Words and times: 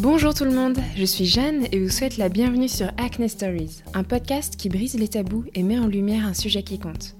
Bonjour 0.00 0.32
tout 0.32 0.44
le 0.46 0.50
monde, 0.50 0.78
je 0.96 1.04
suis 1.04 1.26
Jeanne 1.26 1.66
et 1.72 1.78
vous 1.78 1.90
souhaite 1.90 2.16
la 2.16 2.30
bienvenue 2.30 2.70
sur 2.70 2.86
Acne 2.96 3.28
Stories, 3.28 3.82
un 3.92 4.02
podcast 4.02 4.56
qui 4.56 4.70
brise 4.70 4.94
les 4.94 5.08
tabous 5.08 5.44
et 5.54 5.62
met 5.62 5.78
en 5.78 5.86
lumière 5.86 6.24
un 6.24 6.32
sujet 6.32 6.62
qui 6.62 6.78
compte. 6.78 7.16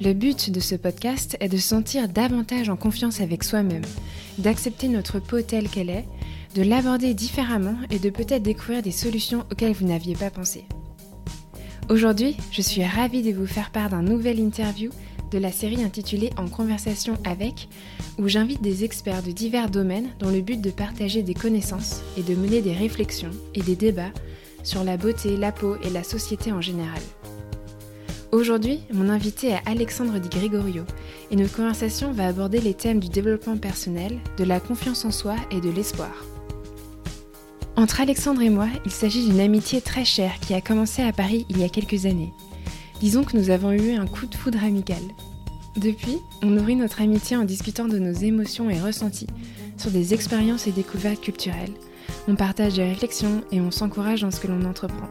Le 0.00 0.12
but 0.12 0.50
de 0.50 0.60
ce 0.60 0.76
podcast 0.76 1.36
est 1.40 1.48
de 1.48 1.56
se 1.56 1.66
sentir 1.66 2.08
davantage 2.08 2.68
en 2.68 2.76
confiance 2.76 3.20
avec 3.20 3.42
soi-même, 3.42 3.82
d'accepter 4.38 4.86
notre 4.86 5.18
peau 5.18 5.42
telle 5.42 5.68
qu'elle 5.68 5.90
est, 5.90 6.04
de 6.54 6.62
l'aborder 6.62 7.14
différemment 7.14 7.74
et 7.90 7.98
de 7.98 8.10
peut-être 8.10 8.44
découvrir 8.44 8.80
des 8.80 8.92
solutions 8.92 9.44
auxquelles 9.50 9.72
vous 9.72 9.88
n'aviez 9.88 10.14
pas 10.14 10.30
pensé. 10.30 10.66
Aujourd'hui, 11.90 12.36
je 12.52 12.62
suis 12.62 12.84
ravie 12.84 13.22
de 13.22 13.36
vous 13.36 13.48
faire 13.48 13.72
part 13.72 13.90
d'un 13.90 14.02
nouvel 14.02 14.38
interview 14.38 14.92
de 15.32 15.38
la 15.38 15.50
série 15.50 15.82
intitulée 15.82 16.30
En 16.36 16.46
conversation 16.46 17.18
avec, 17.24 17.68
où 18.18 18.28
j'invite 18.28 18.60
des 18.60 18.84
experts 18.84 19.22
de 19.22 19.30
divers 19.30 19.70
domaines 19.70 20.10
dans 20.18 20.30
le 20.30 20.40
but 20.40 20.60
de 20.60 20.70
partager 20.70 21.22
des 21.22 21.34
connaissances 21.34 22.02
et 22.16 22.22
de 22.22 22.34
mener 22.34 22.60
des 22.60 22.72
réflexions 22.72 23.30
et 23.54 23.62
des 23.62 23.76
débats 23.76 24.12
sur 24.64 24.84
la 24.84 24.96
beauté, 24.96 25.36
la 25.36 25.52
peau 25.52 25.76
et 25.82 25.90
la 25.90 26.02
société 26.02 26.52
en 26.52 26.60
général. 26.60 27.00
Aujourd'hui, 28.30 28.80
mon 28.92 29.08
invité 29.08 29.48
est 29.48 29.60
Alexandre 29.64 30.18
Di 30.18 30.28
Gregorio 30.28 30.84
et 31.30 31.36
notre 31.36 31.56
conversation 31.56 32.12
va 32.12 32.26
aborder 32.26 32.60
les 32.60 32.74
thèmes 32.74 33.00
du 33.00 33.08
développement 33.08 33.56
personnel, 33.56 34.18
de 34.36 34.44
la 34.44 34.60
confiance 34.60 35.06
en 35.06 35.10
soi 35.10 35.36
et 35.50 35.62
de 35.62 35.70
l'espoir. 35.70 36.12
Entre 37.76 38.00
Alexandre 38.00 38.42
et 38.42 38.50
moi, 38.50 38.66
il 38.84 38.90
s'agit 38.90 39.24
d'une 39.26 39.40
amitié 39.40 39.80
très 39.80 40.04
chère 40.04 40.38
qui 40.40 40.52
a 40.52 40.60
commencé 40.60 41.00
à 41.00 41.12
Paris 41.12 41.46
il 41.48 41.58
y 41.58 41.64
a 41.64 41.68
quelques 41.68 42.04
années. 42.04 42.32
Disons 43.00 43.22
que 43.22 43.36
nous 43.36 43.50
avons 43.50 43.70
eu 43.70 43.92
un 43.92 44.06
coup 44.06 44.26
de 44.26 44.34
foudre 44.34 44.62
amical. 44.62 45.02
Depuis, 45.78 46.18
on 46.42 46.46
nourrit 46.46 46.74
notre 46.74 47.02
amitié 47.02 47.36
en 47.36 47.44
discutant 47.44 47.86
de 47.86 48.00
nos 48.00 48.12
émotions 48.12 48.68
et 48.68 48.80
ressentis 48.80 49.28
sur 49.76 49.92
des 49.92 50.12
expériences 50.12 50.66
et 50.66 50.72
découvertes 50.72 51.20
culturelles. 51.20 51.74
On 52.26 52.34
partage 52.34 52.74
des 52.74 52.82
réflexions 52.82 53.42
et 53.52 53.60
on 53.60 53.70
s'encourage 53.70 54.22
dans 54.22 54.32
ce 54.32 54.40
que 54.40 54.48
l'on 54.48 54.64
entreprend. 54.64 55.06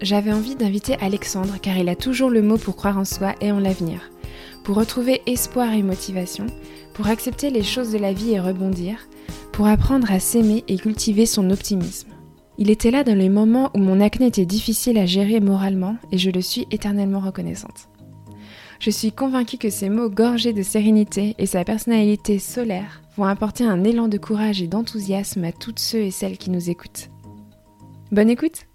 J'avais 0.00 0.32
envie 0.32 0.56
d'inviter 0.56 0.96
Alexandre 1.02 1.56
car 1.60 1.76
il 1.76 1.90
a 1.90 1.96
toujours 1.96 2.30
le 2.30 2.40
mot 2.40 2.56
pour 2.56 2.76
croire 2.76 2.96
en 2.96 3.04
soi 3.04 3.34
et 3.42 3.52
en 3.52 3.58
l'avenir, 3.58 4.10
pour 4.64 4.76
retrouver 4.76 5.20
espoir 5.26 5.70
et 5.74 5.82
motivation, 5.82 6.46
pour 6.94 7.08
accepter 7.08 7.50
les 7.50 7.62
choses 7.62 7.92
de 7.92 7.98
la 7.98 8.14
vie 8.14 8.32
et 8.32 8.40
rebondir, 8.40 9.06
pour 9.52 9.66
apprendre 9.66 10.10
à 10.10 10.18
s'aimer 10.18 10.64
et 10.66 10.78
cultiver 10.78 11.26
son 11.26 11.50
optimisme. 11.50 12.08
Il 12.56 12.70
était 12.70 12.90
là 12.90 13.04
dans 13.04 13.18
les 13.18 13.28
moments 13.28 13.70
où 13.74 13.78
mon 13.78 14.00
acné 14.00 14.28
était 14.28 14.46
difficile 14.46 14.96
à 14.96 15.04
gérer 15.04 15.40
moralement 15.40 15.96
et 16.10 16.16
je 16.16 16.30
le 16.30 16.40
suis 16.40 16.66
éternellement 16.70 17.20
reconnaissante. 17.20 17.91
Je 18.82 18.90
suis 18.90 19.12
convaincue 19.12 19.58
que 19.58 19.70
ses 19.70 19.88
mots 19.88 20.10
gorgés 20.10 20.52
de 20.52 20.64
sérénité 20.64 21.36
et 21.38 21.46
sa 21.46 21.62
personnalité 21.62 22.40
solaire 22.40 23.00
vont 23.16 23.26
apporter 23.26 23.62
un 23.62 23.84
élan 23.84 24.08
de 24.08 24.18
courage 24.18 24.60
et 24.60 24.66
d'enthousiasme 24.66 25.44
à 25.44 25.52
toutes 25.52 25.78
ceux 25.78 26.00
et 26.00 26.10
celles 26.10 26.36
qui 26.36 26.50
nous 26.50 26.68
écoutent. 26.68 27.08
Bonne 28.10 28.28
écoute 28.28 28.66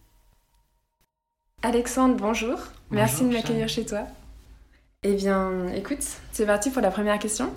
Alexandre, 1.62 2.16
bonjour. 2.16 2.58
Merci 2.90 3.26
de 3.26 3.34
m'accueillir 3.34 3.68
chez 3.68 3.86
toi. 3.86 4.08
Eh 5.04 5.14
bien, 5.16 5.68
écoute, 5.76 6.06
c'est 6.32 6.46
parti 6.46 6.70
pour 6.70 6.82
la 6.82 6.92
première 6.92 7.20
question. 7.20 7.52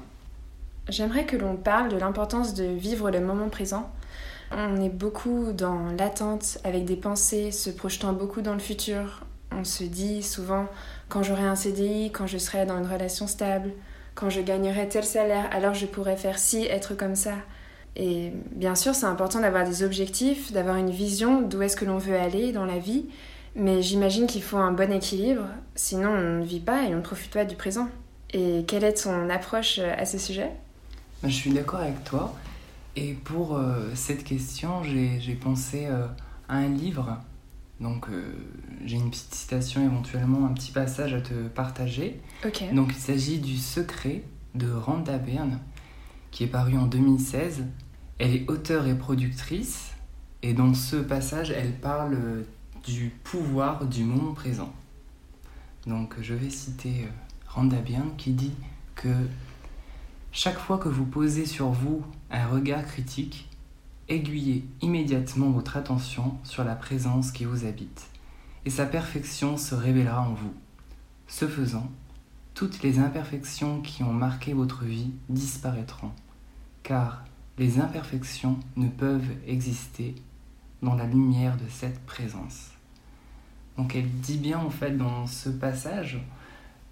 J'aimerais 0.88 1.26
que 1.26 1.36
l'on 1.36 1.54
parle 1.54 1.88
de 1.88 1.98
l'importance 1.98 2.54
de 2.54 2.64
vivre 2.64 3.12
le 3.12 3.20
moment 3.20 3.48
présent 3.48 3.92
on 4.52 4.80
est 4.80 4.88
beaucoup 4.88 5.52
dans 5.52 5.92
l'attente 5.96 6.58
avec 6.64 6.84
des 6.84 6.96
pensées, 6.96 7.52
se 7.52 7.70
projetant 7.70 8.12
beaucoup 8.12 8.40
dans 8.40 8.54
le 8.54 8.58
futur. 8.58 9.20
On 9.52 9.62
se 9.62 9.84
dit 9.84 10.24
souvent 10.24 10.66
quand 11.10 11.22
j'aurai 11.22 11.42
un 11.42 11.56
CDI, 11.56 12.10
quand 12.12 12.26
je 12.26 12.38
serai 12.38 12.64
dans 12.64 12.78
une 12.78 12.90
relation 12.90 13.26
stable, 13.26 13.72
quand 14.14 14.30
je 14.30 14.40
gagnerai 14.40 14.88
tel 14.88 15.04
salaire, 15.04 15.48
alors 15.52 15.74
je 15.74 15.84
pourrai 15.84 16.16
faire 16.16 16.38
ci, 16.38 16.64
être 16.64 16.94
comme 16.94 17.16
ça. 17.16 17.34
Et 17.96 18.32
bien 18.52 18.74
sûr, 18.74 18.94
c'est 18.94 19.06
important 19.06 19.40
d'avoir 19.40 19.68
des 19.68 19.82
objectifs, 19.82 20.52
d'avoir 20.52 20.76
une 20.76 20.90
vision 20.90 21.42
d'où 21.42 21.60
est-ce 21.62 21.76
que 21.76 21.84
l'on 21.84 21.98
veut 21.98 22.16
aller 22.16 22.52
dans 22.52 22.64
la 22.64 22.78
vie, 22.78 23.06
mais 23.56 23.82
j'imagine 23.82 24.26
qu'il 24.26 24.42
faut 24.42 24.56
un 24.56 24.72
bon 24.72 24.92
équilibre, 24.92 25.44
sinon 25.74 26.10
on 26.10 26.38
ne 26.38 26.44
vit 26.44 26.60
pas 26.60 26.84
et 26.84 26.94
on 26.94 26.98
ne 26.98 27.02
profite 27.02 27.32
pas 27.32 27.44
du 27.44 27.56
présent. 27.56 27.88
Et 28.32 28.64
quelle 28.68 28.84
est 28.84 29.02
ton 29.02 29.28
approche 29.28 29.80
à 29.80 30.06
ce 30.06 30.16
sujet? 30.16 30.50
Je 31.24 31.28
suis 31.30 31.50
d'accord 31.50 31.80
avec 31.80 32.04
toi. 32.04 32.34
Et 32.94 33.12
pour 33.12 33.56
euh, 33.56 33.90
cette 33.94 34.22
question, 34.24 34.82
j'ai 34.84 35.34
pensé 35.34 35.86
euh, 35.86 36.06
à 36.48 36.56
un 36.56 36.68
livre. 36.68 37.18
Donc, 37.80 38.08
euh, 38.08 38.34
j'ai 38.84 38.96
une 38.96 39.10
petite 39.10 39.34
citation, 39.34 39.82
éventuellement 39.82 40.46
un 40.46 40.52
petit 40.52 40.70
passage 40.70 41.14
à 41.14 41.20
te 41.20 41.48
partager. 41.48 42.20
Donc, 42.72 42.90
il 42.90 43.00
s'agit 43.00 43.38
du 43.38 43.56
Secret 43.56 44.22
de 44.54 44.70
Randa 44.70 45.16
Byrne, 45.18 45.60
qui 46.30 46.44
est 46.44 46.48
paru 46.48 46.76
en 46.76 46.86
2016. 46.86 47.64
Elle 48.18 48.34
est 48.34 48.50
auteure 48.50 48.86
et 48.86 48.96
productrice. 48.96 49.92
Et 50.42 50.52
dans 50.52 50.74
ce 50.74 50.96
passage, 50.96 51.50
elle 51.50 51.72
parle 51.72 52.44
du 52.86 53.10
pouvoir 53.24 53.86
du 53.86 54.04
moment 54.04 54.34
présent. 54.34 54.72
Donc, 55.86 56.14
je 56.20 56.34
vais 56.34 56.50
citer 56.50 57.08
Randa 57.46 57.78
Byrne 57.78 58.12
qui 58.18 58.32
dit 58.32 58.52
que 58.94 59.08
chaque 60.32 60.58
fois 60.58 60.78
que 60.78 60.88
vous 60.88 61.06
posez 61.06 61.46
sur 61.46 61.70
vous 61.70 62.04
un 62.30 62.46
regard 62.46 62.84
critique, 62.84 63.49
aiguillez 64.10 64.64
immédiatement 64.82 65.50
votre 65.50 65.76
attention 65.76 66.36
sur 66.42 66.64
la 66.64 66.74
présence 66.74 67.30
qui 67.30 67.44
vous 67.44 67.64
habite, 67.64 68.08
et 68.66 68.70
sa 68.70 68.84
perfection 68.84 69.56
se 69.56 69.74
révélera 69.74 70.20
en 70.20 70.34
vous. 70.34 70.52
Ce 71.28 71.46
faisant, 71.46 71.88
toutes 72.54 72.82
les 72.82 72.98
imperfections 72.98 73.80
qui 73.80 74.02
ont 74.02 74.12
marqué 74.12 74.52
votre 74.52 74.84
vie 74.84 75.12
disparaîtront, 75.28 76.10
car 76.82 77.24
les 77.56 77.78
imperfections 77.78 78.58
ne 78.76 78.88
peuvent 78.88 79.30
exister 79.46 80.16
dans 80.82 80.96
la 80.96 81.06
lumière 81.06 81.56
de 81.56 81.68
cette 81.68 82.00
présence. 82.04 82.70
Donc 83.76 83.94
elle 83.94 84.10
dit 84.10 84.38
bien 84.38 84.58
en 84.58 84.70
fait 84.70 84.96
dans 84.96 85.26
ce 85.26 85.48
passage 85.48 86.18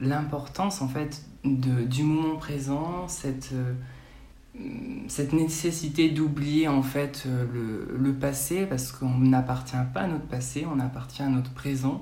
l'importance 0.00 0.80
en 0.80 0.88
fait 0.88 1.24
de, 1.44 1.84
du 1.84 2.04
moment 2.04 2.36
présent, 2.36 3.08
cette, 3.08 3.50
euh, 3.52 3.74
cette 5.08 5.32
nécessité 5.32 6.10
d'oublier 6.10 6.68
en 6.68 6.82
fait 6.82 7.24
euh, 7.26 7.44
le, 7.96 8.12
passé 8.12 8.66
parce 8.66 8.92
qu'on 8.92 9.18
n'appartient 9.18 9.76
pas 9.94 10.00
à 10.00 10.06
notre 10.06 10.26
passé, 10.26 10.66
on 10.72 10.80
appartient 10.80 11.22
à 11.22 11.28
notre 11.28 11.52
présent. 11.52 12.00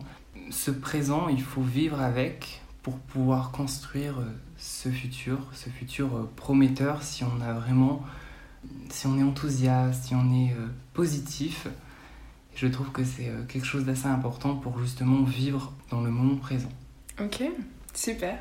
Ce 0.51 0.71
présent, 0.71 1.29
il 1.29 1.43
faut 1.43 1.63
vivre 1.63 2.01
avec 2.01 2.63
pour 2.83 2.99
pouvoir 2.99 3.51
construire 3.51 4.19
euh, 4.19 4.25
ce 4.57 4.89
futur, 4.89 5.39
ce 5.53 5.69
futur 5.69 6.29
prometteur 6.37 7.03
si 7.03 7.25
on 7.25 7.41
a 7.43 7.53
vraiment, 7.53 8.03
si 8.89 9.07
on 9.07 9.19
est 9.19 9.23
enthousiaste, 9.23 10.05
si 10.05 10.15
on 10.15 10.33
est 10.33 10.55
positif. 10.95 11.69
Je 12.55 12.67
trouve 12.67 12.91
que 12.91 13.05
c'est 13.05 13.31
quelque 13.49 13.67
chose 13.67 13.85
d'assez 13.85 14.07
important 14.07 14.57
pour 14.57 14.79
justement 14.79 15.25
vivre 15.25 15.75
dans 15.91 16.01
le 16.01 16.11
moment 16.11 16.37
présent. 16.37 16.71
Ok, 17.21 17.43
super. 17.93 18.39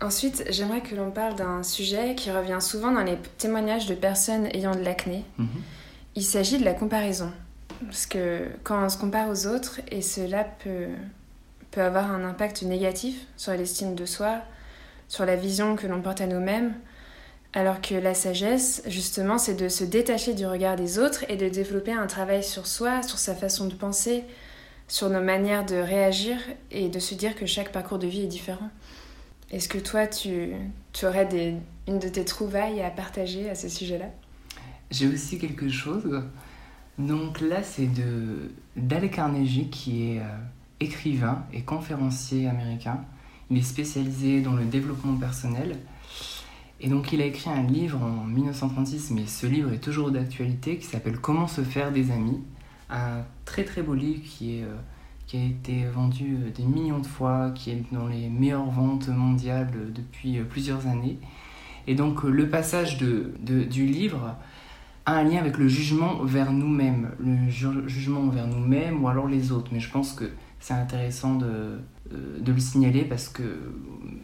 Ensuite, 0.00 0.44
j'aimerais 0.48 0.80
que 0.80 0.94
l'on 0.94 1.10
parle 1.10 1.34
d'un 1.34 1.62
sujet 1.62 2.14
qui 2.14 2.30
revient 2.30 2.58
souvent 2.60 2.92
dans 2.92 3.02
les 3.02 3.18
témoignages 3.36 3.86
de 3.86 3.94
personnes 3.94 4.46
ayant 4.54 4.74
de 4.74 4.80
l'acné. 4.80 5.24
Mhm. 5.38 5.48
Il 6.14 6.22
s'agit 6.22 6.58
de 6.58 6.64
la 6.64 6.74
comparaison. 6.74 7.32
Parce 7.84 8.06
que 8.06 8.46
quand 8.64 8.84
on 8.84 8.88
se 8.88 8.98
compare 8.98 9.28
aux 9.28 9.46
autres, 9.46 9.80
et 9.90 10.02
cela 10.02 10.44
peut, 10.44 10.88
peut 11.70 11.82
avoir 11.82 12.10
un 12.10 12.24
impact 12.24 12.62
négatif 12.62 13.16
sur 13.36 13.52
l'estime 13.52 13.94
de 13.94 14.06
soi, 14.06 14.40
sur 15.08 15.24
la 15.24 15.36
vision 15.36 15.76
que 15.76 15.86
l'on 15.86 16.00
porte 16.00 16.20
à 16.20 16.26
nous-mêmes, 16.26 16.74
alors 17.54 17.80
que 17.80 17.94
la 17.94 18.14
sagesse, 18.14 18.82
justement, 18.86 19.38
c'est 19.38 19.54
de 19.54 19.68
se 19.68 19.84
détacher 19.84 20.34
du 20.34 20.46
regard 20.46 20.76
des 20.76 20.98
autres 20.98 21.24
et 21.28 21.36
de 21.36 21.48
développer 21.48 21.92
un 21.92 22.06
travail 22.06 22.44
sur 22.44 22.66
soi, 22.66 23.02
sur 23.02 23.18
sa 23.18 23.34
façon 23.34 23.66
de 23.66 23.74
penser, 23.74 24.24
sur 24.86 25.08
nos 25.08 25.20
manières 25.20 25.64
de 25.64 25.76
réagir 25.76 26.36
et 26.70 26.88
de 26.88 26.98
se 26.98 27.14
dire 27.14 27.34
que 27.34 27.46
chaque 27.46 27.72
parcours 27.72 27.98
de 27.98 28.06
vie 28.06 28.22
est 28.22 28.28
différent. 28.28 28.70
Est-ce 29.50 29.68
que 29.68 29.78
toi, 29.78 30.06
tu, 30.06 30.50
aurais 31.02 31.56
une 31.86 31.98
de 31.98 32.08
tes 32.08 32.24
trouvailles 32.24 32.82
à 32.82 32.90
partager 32.90 33.48
à 33.48 33.54
ce 33.54 33.68
sujet-là? 33.68 34.10
J'ai 34.90 35.06
aussi 35.08 35.38
quelque 35.38 35.70
chose. 35.70 36.22
Donc 36.98 37.40
là, 37.40 37.62
c'est 37.62 37.86
de 37.86 38.50
Dale 38.76 39.10
Carnegie, 39.10 39.70
qui 39.70 40.10
est 40.10 40.18
euh, 40.18 40.24
écrivain 40.80 41.44
et 41.52 41.62
conférencier 41.62 42.46
américain. 42.46 43.04
Il 43.50 43.56
est 43.56 43.62
spécialisé 43.62 44.42
dans 44.42 44.54
le 44.54 44.64
développement 44.64 45.16
personnel. 45.16 45.78
Et 46.80 46.88
donc 46.88 47.12
il 47.12 47.20
a 47.22 47.24
écrit 47.24 47.50
un 47.50 47.62
livre 47.62 48.00
en 48.02 48.24
1936, 48.24 49.10
mais 49.12 49.26
ce 49.26 49.46
livre 49.46 49.72
est 49.72 49.78
toujours 49.78 50.10
d'actualité, 50.10 50.76
qui 50.76 50.86
s'appelle 50.86 51.18
Comment 51.18 51.48
se 51.48 51.62
faire 51.62 51.90
des 51.90 52.10
amis. 52.10 52.40
Un 52.90 53.22
très 53.46 53.64
très 53.64 53.80
beau 53.80 53.94
livre 53.94 54.22
qui 54.24 54.58
est... 54.58 54.64
Euh, 54.64 54.76
qui 55.28 55.36
a 55.36 55.44
été 55.44 55.84
vendu 55.84 56.36
euh, 56.36 56.50
des 56.50 56.64
millions 56.64 56.98
de 56.98 57.06
fois, 57.06 57.52
qui 57.54 57.70
est 57.70 57.84
dans 57.92 58.08
les 58.08 58.28
meilleures 58.28 58.70
ventes 58.70 59.08
mondiales 59.08 59.70
euh, 59.76 59.90
depuis 59.94 60.38
euh, 60.38 60.44
plusieurs 60.44 60.86
années. 60.86 61.18
Et 61.86 61.94
donc 61.94 62.24
le 62.24 62.48
passage 62.48 62.98
de, 62.98 63.32
du 63.44 63.86
livre 63.86 64.36
a 65.06 65.16
un 65.16 65.24
lien 65.24 65.38
avec 65.38 65.56
le 65.58 65.68
jugement 65.68 66.22
vers 66.22 66.52
nous-mêmes, 66.52 67.10
le 67.18 67.48
jugement 67.88 68.28
vers 68.28 68.46
nous-mêmes 68.46 69.02
ou 69.02 69.08
alors 69.08 69.26
les 69.26 69.52
autres. 69.52 69.70
Mais 69.72 69.80
je 69.80 69.90
pense 69.90 70.12
que 70.12 70.30
c'est 70.60 70.74
intéressant 70.74 71.36
de, 71.36 71.78
de, 72.10 72.52
le 72.52 72.60
signaler 72.60 73.04
parce 73.04 73.30
que 73.30 73.42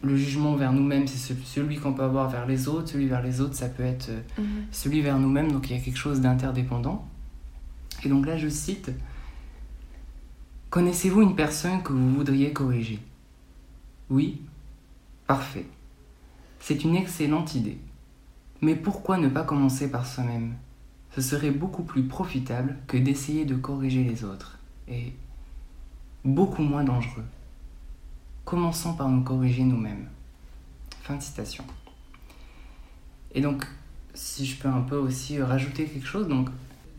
le 0.03 0.15
jugement 0.15 0.55
vers 0.55 0.73
nous-mêmes, 0.73 1.07
c'est 1.07 1.35
celui 1.43 1.77
qu'on 1.77 1.93
peut 1.93 2.03
avoir 2.03 2.29
vers 2.29 2.45
les 2.45 2.67
autres, 2.67 2.89
celui 2.89 3.07
vers 3.07 3.23
les 3.23 3.41
autres, 3.41 3.55
ça 3.55 3.67
peut 3.67 3.83
être 3.83 4.11
mhm. 4.37 4.45
celui 4.71 5.01
vers 5.01 5.17
nous-mêmes, 5.17 5.51
donc 5.51 5.67
il 5.71 5.75
y 5.75 5.79
a 5.79 5.81
quelque 5.81 5.97
chose 5.97 6.21
d'interdépendant. 6.21 7.07
Et 8.03 8.09
donc 8.09 8.27
là, 8.27 8.37
je 8.37 8.47
cite 8.47 8.91
Connaissez-vous 10.75 11.21
une 11.21 11.37
personne 11.37 11.81
que 11.83 11.93
vous 11.93 12.15
voudriez 12.15 12.51
corriger? 12.51 12.99
Oui? 14.09 14.41
Parfait. 15.25 15.65
C'est 16.59 16.83
une 16.83 16.97
excellente 16.97 17.55
idée. 17.55 17.77
Mais 18.59 18.75
pourquoi 18.75 19.17
ne 19.17 19.29
pas 19.29 19.43
commencer 19.43 19.89
par 19.89 20.05
soi-même? 20.05 20.53
Ce 21.15 21.21
serait 21.21 21.51
beaucoup 21.51 21.83
plus 21.83 22.03
profitable 22.03 22.75
que 22.87 22.97
d'essayer 22.97 23.45
de 23.45 23.55
corriger 23.55 24.03
les 24.03 24.25
autres. 24.25 24.59
Et 24.89 25.13
beaucoup 26.25 26.63
moins 26.63 26.83
dangereux. 26.83 27.23
Commençons 28.43 28.95
par 28.95 29.07
nous 29.07 29.23
corriger 29.23 29.63
nous-mêmes. 29.63 30.09
Fin 31.03 31.15
de 31.15 31.21
citation. 31.21 31.63
Et 33.33 33.39
donc, 33.39 33.65
si 34.13 34.45
je 34.45 34.57
peux 34.57 34.67
un 34.67 34.81
peu 34.81 34.97
aussi 34.97 35.41
rajouter 35.41 35.85
quelque 35.85 36.05
chose, 36.05 36.27
donc 36.27 36.49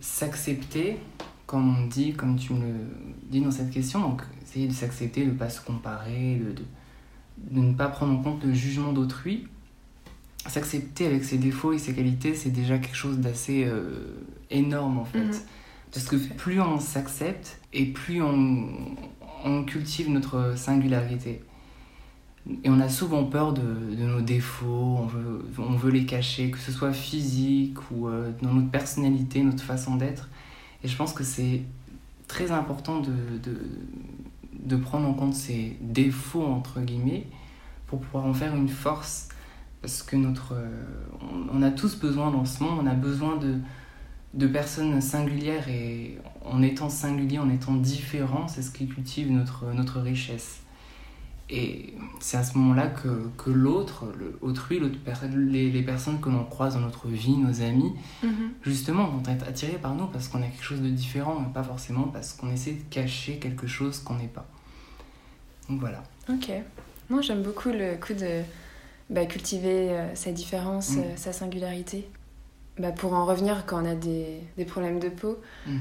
s'accepter, 0.00 0.98
comme 1.46 1.76
on 1.78 1.86
dit, 1.86 2.12
comme 2.12 2.36
tu 2.36 2.52
me 2.52 2.60
le 2.60 2.74
dis 3.30 3.40
dans 3.40 3.50
cette 3.50 3.70
question, 3.70 4.00
donc 4.00 4.22
essayer 4.42 4.66
de 4.66 4.72
s'accepter, 4.72 5.24
de 5.24 5.30
ne 5.30 5.36
pas 5.36 5.48
se 5.48 5.60
comparer, 5.60 6.40
de, 6.40 6.54
de, 7.50 7.60
ne 7.60 7.72
pas 7.72 7.88
prendre 7.88 8.18
en 8.18 8.22
compte 8.22 8.44
le 8.44 8.52
jugement 8.52 8.92
d'autrui. 8.92 9.46
S'accepter 10.46 11.06
avec 11.06 11.24
ses 11.24 11.38
défauts 11.38 11.72
et 11.72 11.78
ses 11.78 11.94
qualités, 11.94 12.34
c'est 12.34 12.50
déjà 12.50 12.78
quelque 12.78 12.96
chose 12.96 13.18
d'assez 13.18 13.64
euh, 13.64 14.24
énorme 14.50 14.98
en 14.98 15.04
fait. 15.04 15.24
Mhm. 15.24 15.32
Parce 15.92 16.06
que 16.06 16.16
plus 16.16 16.60
on 16.60 16.78
s'accepte 16.78 17.60
et 17.72 17.86
plus 17.86 18.22
on, 18.22 18.68
on, 19.44 19.64
cultive 19.64 20.10
notre 20.10 20.56
singularité. 20.56 21.42
Et 22.62 22.70
on 22.70 22.80
a 22.80 22.88
souvent 22.88 23.24
peur 23.24 23.52
de, 23.52 23.62
de, 23.62 24.04
nos 24.04 24.20
défauts, 24.20 24.98
on 25.00 25.06
veut, 25.06 25.44
on 25.58 25.74
veut 25.74 25.90
les 25.90 26.06
cacher, 26.06 26.50
que 26.50 26.58
ce 26.58 26.70
soit 26.70 26.92
physique 26.92 27.78
ou 27.90 28.08
euh, 28.08 28.30
dans 28.42 28.52
notre 28.52 28.70
personnalité, 28.70 29.42
notre 29.42 29.64
façon 29.64 29.96
d'être. 29.96 30.28
Et 30.82 30.88
je 30.88 30.96
pense 30.96 31.12
que 31.12 31.24
c'est 31.24 31.62
très 32.28 32.50
important 32.50 33.00
de, 33.00 34.76
prendre 34.76 35.08
en 35.08 35.14
compte 35.14 35.34
ces 35.34 35.76
défauts, 35.80 36.44
entre 36.44 36.80
guillemets, 36.80 37.26
pour 37.86 38.00
pouvoir 38.00 38.26
en 38.26 38.34
faire 38.34 38.54
une 38.54 38.68
force. 38.68 39.28
Parce 39.80 40.02
que 40.02 40.16
notre, 40.16 40.54
on, 41.52 41.62
a 41.62 41.70
tous 41.70 41.96
besoin 41.96 42.30
dans 42.30 42.44
ce 42.44 42.62
monde, 42.62 42.80
on 42.82 42.86
a 42.86 42.94
besoin 42.94 43.36
de, 43.36 44.46
personnes 44.46 45.00
singulières 45.00 45.68
et 45.68 46.18
en 46.44 46.62
étant 46.62 46.88
singulier, 46.88 47.38
en 47.38 47.48
étant 47.48 47.74
différent, 47.74 48.48
c'est 48.48 48.62
ce 48.62 48.70
qui 48.70 48.86
cultive 48.86 49.30
notre 49.30 50.00
richesse. 50.00 50.65
Et 51.48 51.94
c'est 52.20 52.36
à 52.36 52.42
ce 52.42 52.58
moment-là 52.58 52.88
que, 52.88 53.28
que 53.38 53.50
l'autre, 53.50 54.04
autrui, 54.40 54.80
les, 54.80 55.70
les, 55.70 55.82
personnes 55.82 56.20
que 56.20 56.28
l'on 56.28 56.44
croise 56.44 56.74
dans 56.74 56.80
notre 56.80 57.06
vie, 57.06 57.36
nos 57.36 57.62
amis, 57.62 57.92
mhm. 58.24 58.50
justement, 58.62 59.06
vont 59.06 59.22
être 59.30 59.46
attirés 59.46 59.78
par 59.78 59.94
nous 59.94 60.06
parce 60.06 60.26
qu'on 60.26 60.42
a 60.42 60.46
quelque 60.46 60.64
chose 60.64 60.80
de 60.80 60.88
différent, 60.88 61.38
mais 61.38 61.52
pas 61.52 61.62
forcément 61.62 62.04
parce 62.04 62.32
qu'on 62.32 62.50
essaie 62.50 62.72
de 62.72 62.82
cacher 62.90 63.38
quelque 63.38 63.68
chose 63.68 64.00
qu'on 64.00 64.16
n'est 64.16 64.26
pas. 64.26 64.46
Donc 65.68 65.78
voilà. 65.78 66.02
Ok. 66.28 66.50
Moi, 67.10 67.22
j'aime 67.22 67.42
beaucoup 67.42 67.70
le 67.70 67.96
coup 67.96 68.14
de 68.14 68.42
bah, 69.08 69.24
cultiver 69.26 69.90
euh, 69.90 70.14
sa 70.16 70.32
différence, 70.32 70.96
mm. 70.96 70.98
euh, 70.98 71.16
sa 71.16 71.32
singularité. 71.32 72.08
Bah, 72.78 72.90
pour 72.90 73.14
en 73.14 73.24
revenir 73.24 73.64
quand 73.66 73.82
on 73.82 73.86
a 73.86 73.94
des, 73.94 74.40
des 74.56 74.64
problèmes 74.64 74.98
de 74.98 75.08
peau, 75.08 75.38
mm-hmm. 75.68 75.78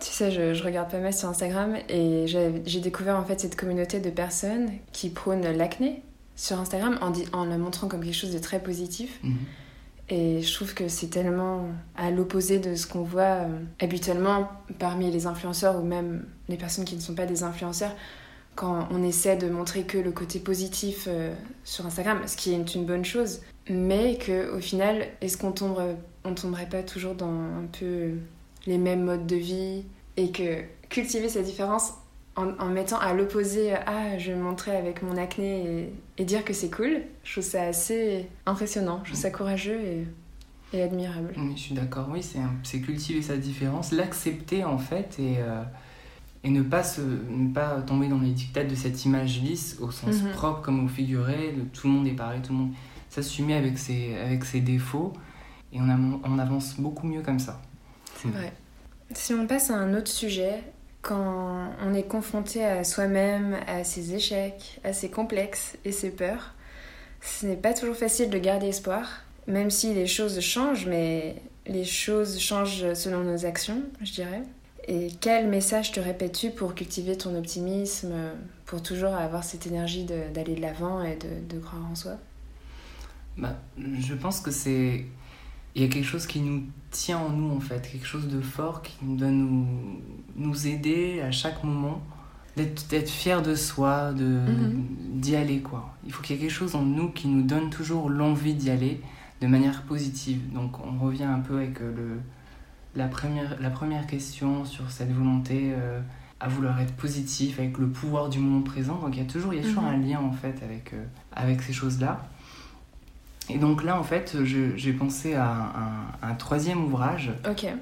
Tu 0.00 0.10
sais, 0.10 0.30
je, 0.30 0.54
je, 0.54 0.62
regarde 0.62 0.90
pas 0.90 0.98
mal 0.98 1.12
sur 1.12 1.28
Instagram 1.28 1.76
et 1.88 2.26
j'ai 2.26 2.80
découvert 2.80 3.16
en 3.16 3.24
fait 3.24 3.40
cette 3.40 3.56
communauté 3.56 4.00
de 4.00 4.10
personnes 4.10 4.70
qui 4.92 5.10
prônent 5.10 5.50
l'acné 5.56 6.02
sur 6.36 6.58
Instagram 6.60 6.98
en, 7.00 7.12
en 7.36 7.44
la 7.44 7.58
montrant 7.58 7.88
comme 7.88 8.04
quelque 8.04 8.14
chose 8.14 8.32
de 8.32 8.38
très 8.38 8.60
positif. 8.60 9.18
Mhm. 9.22 9.36
Et 10.10 10.40
je 10.40 10.54
trouve 10.54 10.72
que 10.72 10.88
c'est 10.88 11.08
tellement 11.08 11.66
à 11.96 12.10
l'opposé 12.10 12.58
de 12.58 12.74
ce 12.76 12.86
qu'on 12.86 13.02
voit 13.02 13.22
euh, 13.22 13.58
habituellement 13.80 14.48
parmi 14.78 15.10
les 15.10 15.26
influenceurs 15.26 15.78
ou 15.78 15.82
même 15.82 16.24
les 16.48 16.56
personnes 16.56 16.86
qui 16.86 16.96
ne 16.96 17.00
sont 17.00 17.14
pas 17.14 17.26
des 17.26 17.42
influenceurs 17.42 17.94
quand 18.54 18.88
on 18.90 19.04
essaie 19.04 19.36
de 19.36 19.48
montrer 19.48 19.84
que 19.84 19.98
le 19.98 20.10
côté 20.10 20.40
positif 20.40 21.04
euh, 21.06 21.32
sur 21.62 21.86
Instagram, 21.86 22.20
ce 22.26 22.36
qui 22.36 22.54
est 22.54 22.74
une 22.74 22.86
bonne 22.86 23.04
chose, 23.04 23.40
mais 23.68 24.16
que 24.16 24.50
au 24.56 24.60
final, 24.60 25.06
est-ce 25.20 25.36
qu'on 25.36 25.52
tombe, 25.52 25.80
on 26.24 26.34
tomberait 26.34 26.68
pas 26.68 26.82
toujours 26.82 27.14
dans 27.14 27.30
un 27.30 27.66
peu 27.78 28.14
les 28.68 28.78
mêmes 28.78 29.04
modes 29.04 29.26
de 29.26 29.36
vie 29.36 29.82
et 30.16 30.30
que 30.30 30.62
cultiver 30.88 31.28
ces 31.28 31.42
différences 31.42 31.94
en, 32.36 32.66
mettant 32.66 32.98
à 33.00 33.14
l'opposé 33.14 33.74
ah 33.74 34.16
je 34.16 34.30
vais 34.30 34.38
me 34.38 34.44
montrer 34.44 34.76
avec 34.76 35.02
mon 35.02 35.16
acné 35.16 35.90
et, 36.18 36.24
dire 36.24 36.44
que 36.44 36.52
c'est 36.52 36.70
cool 36.70 37.00
je 37.24 37.32
trouve 37.32 37.44
ça 37.44 37.62
assez 37.62 38.28
impressionnant 38.46 39.00
je 39.02 39.10
trouve 39.10 39.20
ça 39.20 39.30
courageux 39.30 39.80
et, 39.80 40.06
et 40.72 40.82
admirable 40.82 41.34
oui 41.36 41.52
je 41.56 41.60
suis 41.60 41.74
d'accord 41.74 42.08
oui 42.12 42.24
c'est 42.62 42.80
cultiver 42.80 43.22
sa 43.22 43.36
différence 43.36 43.90
l'accepter 43.90 44.62
en 44.64 44.78
fait 44.78 45.16
et 45.18 45.38
euh, 45.38 45.64
et 46.44 46.50
ne 46.50 46.62
pas, 46.62 46.84
se, 46.84 47.00
ne 47.00 47.52
pas 47.52 47.80
tomber 47.82 48.06
dans 48.06 48.20
les 48.20 48.30
dictates 48.30 48.68
de 48.68 48.76
cette 48.76 49.04
image 49.04 49.40
lisse 49.40 49.76
au 49.80 49.90
sens 49.90 50.22
mhm. 50.22 50.30
propre 50.30 50.62
comme 50.62 50.84
au 50.84 50.88
figuré, 50.88 51.52
de 51.52 51.62
tout 51.62 51.88
le 51.88 51.92
monde 51.92 52.06
est 52.06 52.12
pareil, 52.12 52.40
tout 52.42 52.52
le 52.52 52.58
monde 52.60 52.72
s'assumer 53.10 53.54
avec 53.54 53.76
ses, 53.76 54.14
avec 54.14 54.44
ses 54.44 54.60
défauts 54.60 55.12
et 55.72 55.80
on, 55.80 56.20
on 56.22 56.38
avance 56.38 56.78
beaucoup 56.78 57.08
mieux 57.08 57.22
comme 57.22 57.40
ça. 57.40 57.60
C'est 58.20 58.28
vrai. 58.28 58.52
Si 59.14 59.32
on 59.32 59.46
passe 59.46 59.70
à 59.70 59.76
un 59.76 59.94
autre 59.94 60.10
sujet, 60.10 60.62
quand 61.02 61.70
on 61.84 61.94
est 61.94 62.02
confronté 62.02 62.64
à 62.64 62.84
soi-même, 62.84 63.56
à 63.66 63.84
ses 63.84 64.14
échecs, 64.14 64.80
à 64.84 64.92
ses 64.92 65.10
complexes 65.10 65.76
et 65.84 65.92
ses 65.92 66.10
peurs, 66.10 66.54
ce 67.20 67.46
n'est 67.46 67.56
pas 67.56 67.74
toujours 67.74 67.96
facile 67.96 68.30
de 68.30 68.38
garder 68.38 68.68
espoir, 68.68 69.22
même 69.46 69.70
si 69.70 69.94
les 69.94 70.06
choses 70.06 70.40
changent, 70.40 70.86
mais 70.86 71.36
les 71.66 71.84
choses 71.84 72.38
changent 72.38 72.92
selon 72.94 73.24
nos 73.24 73.46
actions, 73.46 73.82
je 74.02 74.12
dirais. 74.12 74.42
Et 74.86 75.08
quel 75.20 75.48
message 75.48 75.92
te 75.92 76.00
répètes-tu 76.00 76.50
pour 76.50 76.74
cultiver 76.74 77.16
ton 77.16 77.36
optimisme, 77.36 78.14
pour 78.64 78.82
toujours 78.82 79.14
avoir 79.14 79.44
cette 79.44 79.66
énergie 79.66 80.04
d'aller 80.04 80.54
de 80.54 80.62
l'avant 80.62 81.02
et 81.02 81.16
de, 81.16 81.54
de, 81.54 81.60
croire 81.60 81.84
en 81.90 81.94
soi? 81.94 82.12
Bah, 83.36 83.54
Je 83.76 84.14
pense 84.14 84.40
que 84.40 84.50
c'est 84.50 85.04
il 85.74 85.82
y 85.82 85.84
a 85.84 85.88
quelque 85.88 86.06
chose 86.06 86.26
qui 86.26 86.40
nous 86.40 86.64
tient 86.90 87.18
en 87.18 87.30
nous 87.30 87.54
en 87.54 87.60
fait, 87.60 87.88
quelque 87.90 88.06
chose 88.06 88.28
de 88.28 88.40
fort 88.40 88.82
qui 88.82 88.96
nous 89.02 89.16
doit 89.16 89.30
nous, 89.30 89.66
nous 90.36 90.66
aider 90.66 91.20
à 91.20 91.30
chaque 91.30 91.62
moment 91.64 92.02
d'être 92.56 93.08
fier 93.08 93.42
de 93.42 93.54
soi, 93.54 94.12
de 94.12 94.24
mhm. 94.24 94.86
d'y 95.14 95.36
aller 95.36 95.60
quoi. 95.60 95.94
Il 96.04 96.12
faut 96.12 96.22
qu'il 96.22 96.36
y 96.36 96.38
ait 96.38 96.42
quelque 96.42 96.54
chose 96.54 96.74
en 96.74 96.82
nous 96.82 97.10
qui 97.10 97.28
nous 97.28 97.42
donne 97.42 97.70
toujours 97.70 98.10
l'envie 98.10 98.54
d'y 98.54 98.70
aller 98.70 99.00
de 99.40 99.46
manière 99.46 99.82
positive. 99.82 100.52
Donc 100.52 100.84
on 100.84 100.98
revient 100.98 101.24
un 101.24 101.40
peu 101.40 101.56
avec 101.56 101.80
euh, 101.80 101.92
le 101.94 102.20
la 102.96 103.06
première 103.06 103.60
la 103.60 103.70
première 103.70 104.06
question 104.06 104.64
sur 104.64 104.90
cette 104.90 105.12
volonté 105.12 105.72
euh, 105.72 106.00
à 106.40 106.48
vouloir 106.48 106.80
être 106.80 106.94
positif 106.94 107.60
avec 107.60 107.78
le 107.78 107.88
pouvoir 107.88 108.28
du 108.28 108.38
moment 108.38 108.62
présent. 108.62 108.98
Donc 108.98 109.14
il 109.14 109.22
y 109.22 109.22
a 109.22 109.30
toujours 109.30 109.54
il 109.54 109.58
y 109.58 109.62
a 109.62 109.68
toujours 109.68 109.84
mhm. 109.84 109.94
un 109.94 109.96
lien 109.98 110.20
en 110.20 110.32
fait 110.32 110.60
avec 110.62 110.94
euh, 110.94 111.04
avec 111.32 111.62
ces 111.62 111.72
choses 111.72 112.00
là. 112.00 112.28
Et 113.50 113.58
donc 113.58 113.82
là, 113.82 113.98
en 113.98 114.02
fait, 114.02 114.36
j'ai 114.44 114.92
pensé 114.92 115.34
à 115.34 115.72
un, 116.22 116.34
troisième 116.34 116.84
ouvrage 116.84 117.32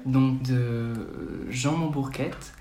donc 0.05 0.41
de 0.41 0.93
Jean 1.49 1.77
Montbourquette, 1.77 2.53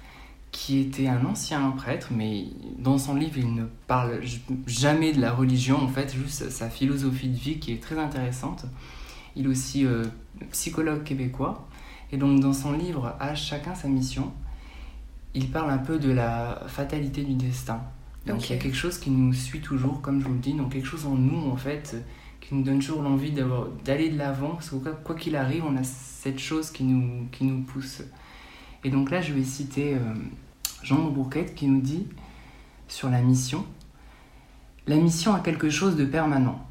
qui 0.51 0.81
était 0.81 1.07
un 1.07 1.25
ancien 1.25 1.71
prêtre, 1.73 2.09
mais 2.11 2.47
dans 2.79 2.99
son 2.99 3.15
livre, 3.15 3.37
il 3.37 3.55
ne 3.55 3.65
parle 3.87 4.21
jamais 4.67 5.13
de 5.13 5.21
la 5.21 5.33
religion, 5.33 5.77
en 5.83 5.89
fait, 5.89 6.15
juste 6.15 6.51
sa 6.51 6.71
philosophie 6.71 7.29
de 7.29 7.37
vie 7.37 7.59
qui 7.59 7.73
est 7.73 7.83
très 7.83 7.99
intéressante. 7.99 8.65
Il 9.37 9.45
est 9.45 9.49
aussi 9.49 9.85
euh, 9.85 10.05
psychologue 10.53 11.05
québécois. 11.05 11.69
Et 12.11 12.17
donc, 12.17 12.41
dans 12.41 12.55
son 12.55 12.73
livre 12.73 13.15
À 13.21 13.35
chacun 13.35 13.75
sa 13.75 13.89
mission, 13.89 14.33
il 15.35 15.51
parle 15.51 15.71
un 15.71 15.79
peu 15.79 15.99
de 15.99 16.11
la 16.11 16.63
fatalité 16.69 17.23
du 17.23 17.35
destin. 17.35 17.83
Donc, 18.27 18.49
il 18.49 18.55
y 18.55 18.57
a 18.57 18.59
quelque 18.59 18.77
chose 18.77 18.99
qui 18.99 19.11
nous 19.11 19.33
suit 19.35 19.61
toujours, 19.61 20.01
comme 20.01 20.21
je 20.21 20.27
vous 20.27 20.33
le 20.33 20.41
dis, 20.41 20.55
donc 20.55 20.73
quelque 20.73 20.87
chose 20.87 21.07
en 21.07 21.15
nous, 21.15 21.51
en 21.51 21.57
fait 21.57 21.97
qui 22.47 22.55
nous 22.55 22.63
donne 22.63 22.79
toujours 22.79 23.03
l'envie 23.03 23.33
d'aller 23.85 24.09
de 24.09 24.19
l'avant, 24.19 24.51
parce 24.51 24.71
que 24.71 24.77
quoi 24.77 25.17
qu'il 25.17 25.35
arrive, 25.35 25.65
on 25.65 25.77
a 25.77 25.83
cette 25.83 26.39
chose 26.39 26.71
qui 26.71 26.85
nous, 26.85 27.27
qui 27.33 27.45
nous 27.45 27.63
pousse. 27.63 28.03
Et 28.85 28.91
donc 28.91 29.11
là, 29.11 29.21
je 29.21 29.33
vais 29.33 29.43
citer 29.43 29.95
euh, 29.95 30.15
Jean 30.85 31.11
Bourquette 31.11 31.57
qui 31.57 31.67
nous 31.67 31.81
dit 31.81 32.07
sur 32.87 33.11
la 33.11 33.21
mission, 33.21 33.67
la 34.87 34.95
mission 34.95 35.35
a 35.35 35.41
quelque 35.41 35.71
chose 35.71 35.97
de 35.97 36.05
permanent. 36.05 36.65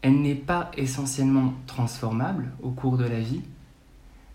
Elle 0.00 0.22
n'est 0.22 0.34
pas 0.34 0.70
essentiellement 0.78 1.52
transformable 1.66 2.50
au 2.62 2.70
cours 2.70 2.96
de 2.96 3.04
la 3.04 3.20
vie, 3.20 3.42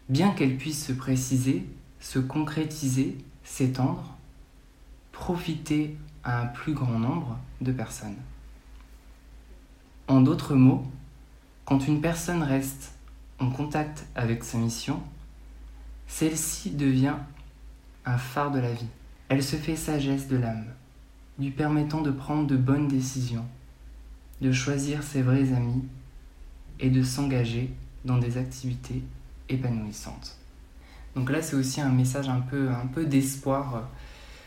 bien 0.09 0.29
qu'elle 0.29 0.57
puisse 0.57 0.85
se 0.85 0.93
préciser, 0.93 1.65
se 1.99 2.19
concrétiser, 2.19 3.17
s'étendre, 3.43 4.15
profiter 5.11 5.97
à 6.23 6.41
un 6.41 6.45
plus 6.45 6.73
grand 6.73 6.99
nombre 6.99 7.39
de 7.61 7.71
personnes. 7.71 8.17
En 10.11 10.19
d'autres 10.19 10.55
mots, 10.55 10.83
quand 11.63 11.87
une 11.87 12.01
personne 12.01 12.43
reste 12.43 12.95
en 13.39 13.49
contact 13.49 14.05
avec 14.13 14.43
sa 14.43 14.57
mission, 14.57 15.01
celle-ci 16.05 16.71
devient 16.71 17.15
un 18.03 18.17
phare 18.17 18.51
de 18.51 18.59
la 18.59 18.73
vie. 18.73 18.89
Elle 19.29 19.41
se 19.41 19.55
fait 19.55 19.77
sagesse 19.77 20.27
de 20.27 20.35
l'âme, 20.35 20.65
lui 21.39 21.49
permettant 21.49 22.01
de 22.01 22.11
prendre 22.11 22.45
de 22.45 22.57
bonnes 22.57 22.89
décisions, 22.89 23.45
de 24.41 24.51
choisir 24.51 25.01
ses 25.01 25.21
vrais 25.21 25.53
amis 25.53 25.85
et 26.81 26.89
de 26.89 27.03
s'engager 27.03 27.73
dans 28.03 28.17
des 28.17 28.37
activités 28.37 29.03
épanouissantes. 29.47 30.37
Donc 31.15 31.29
là, 31.29 31.41
c'est 31.41 31.55
aussi 31.55 31.79
un 31.79 31.87
message 31.87 32.27
un 32.27 32.41
peu, 32.41 33.05
d'espoir 33.05 33.87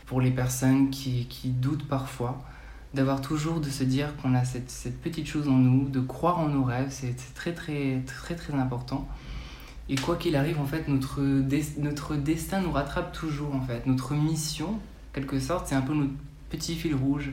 pour 0.05 0.21
les 0.21 0.29
personnes 0.29 0.91
qui 0.91 1.49
doutent 1.59 1.87
parfois, 1.87 2.45
d'avoir 2.95 3.21
toujours 3.21 3.59
de 3.59 3.69
se 3.69 3.83
dire 3.83 4.15
qu'on 4.17 4.33
a 4.33 4.43
cette, 4.45 4.99
petite 5.01 5.27
chose 5.27 5.47
en 5.47 5.57
nous, 5.57 5.89
de 5.89 5.99
croire 5.99 6.39
en 6.39 6.47
nos 6.47 6.63
rêves, 6.63 6.87
c'est 6.89 7.15
très 7.35 7.53
très 7.53 8.01
très 8.05 8.35
très 8.35 8.53
important. 8.53 9.07
Et 9.87 9.95
quoi 9.95 10.15
qu'il 10.15 10.35
arrive, 10.35 10.59
en 10.59 10.65
fait, 10.65 10.87
notre, 10.87 11.21
notre 11.77 12.15
destin 12.15 12.61
nous 12.61 12.71
rattrape 12.71 13.11
toujours, 13.11 13.53
en 13.53 13.61
fait. 13.61 13.85
Notre 13.85 14.13
mission, 14.15 14.79
quelque 15.13 15.39
sorte, 15.39 15.67
c'est 15.67 15.75
un 15.75 15.81
peu 15.81 15.93
notre 15.93 16.13
petit 16.49 16.75
fil 16.75 16.95
rouge. 16.95 17.31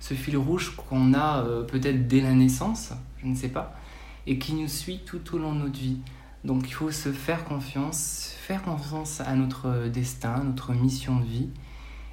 Ce 0.00 0.14
fil 0.14 0.36
rouge 0.36 0.74
qu'on 0.74 1.14
a 1.14 1.44
euh, 1.44 1.62
peut-être 1.62 2.08
dès 2.08 2.20
la 2.20 2.32
naissance, 2.32 2.92
je 3.22 3.28
ne 3.28 3.36
sais 3.36 3.50
pas, 3.50 3.78
et 4.26 4.36
qui 4.38 4.54
nous 4.54 4.66
suit 4.66 5.02
tout 5.06 5.36
au 5.36 5.38
long 5.38 5.54
de 5.54 5.60
notre 5.60 5.78
vie. 5.78 5.98
Donc 6.44 6.68
il 6.68 6.72
faut 6.72 6.90
se 6.90 7.12
faire 7.12 7.44
confiance, 7.44 8.34
faire 8.40 8.62
confiance 8.62 9.20
à 9.20 9.36
notre 9.36 9.86
destin, 9.86 10.42
notre 10.42 10.72
mission 10.72 11.20
de 11.20 11.24
vie, 11.24 11.48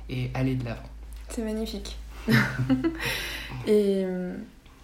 et 0.07 0.29
aller 0.35 0.55
de 0.55 0.65
l'avant. 0.65 0.83
C'est 1.29 1.43
magnifique. 1.43 1.97
et 3.67 4.03
euh, 4.05 4.33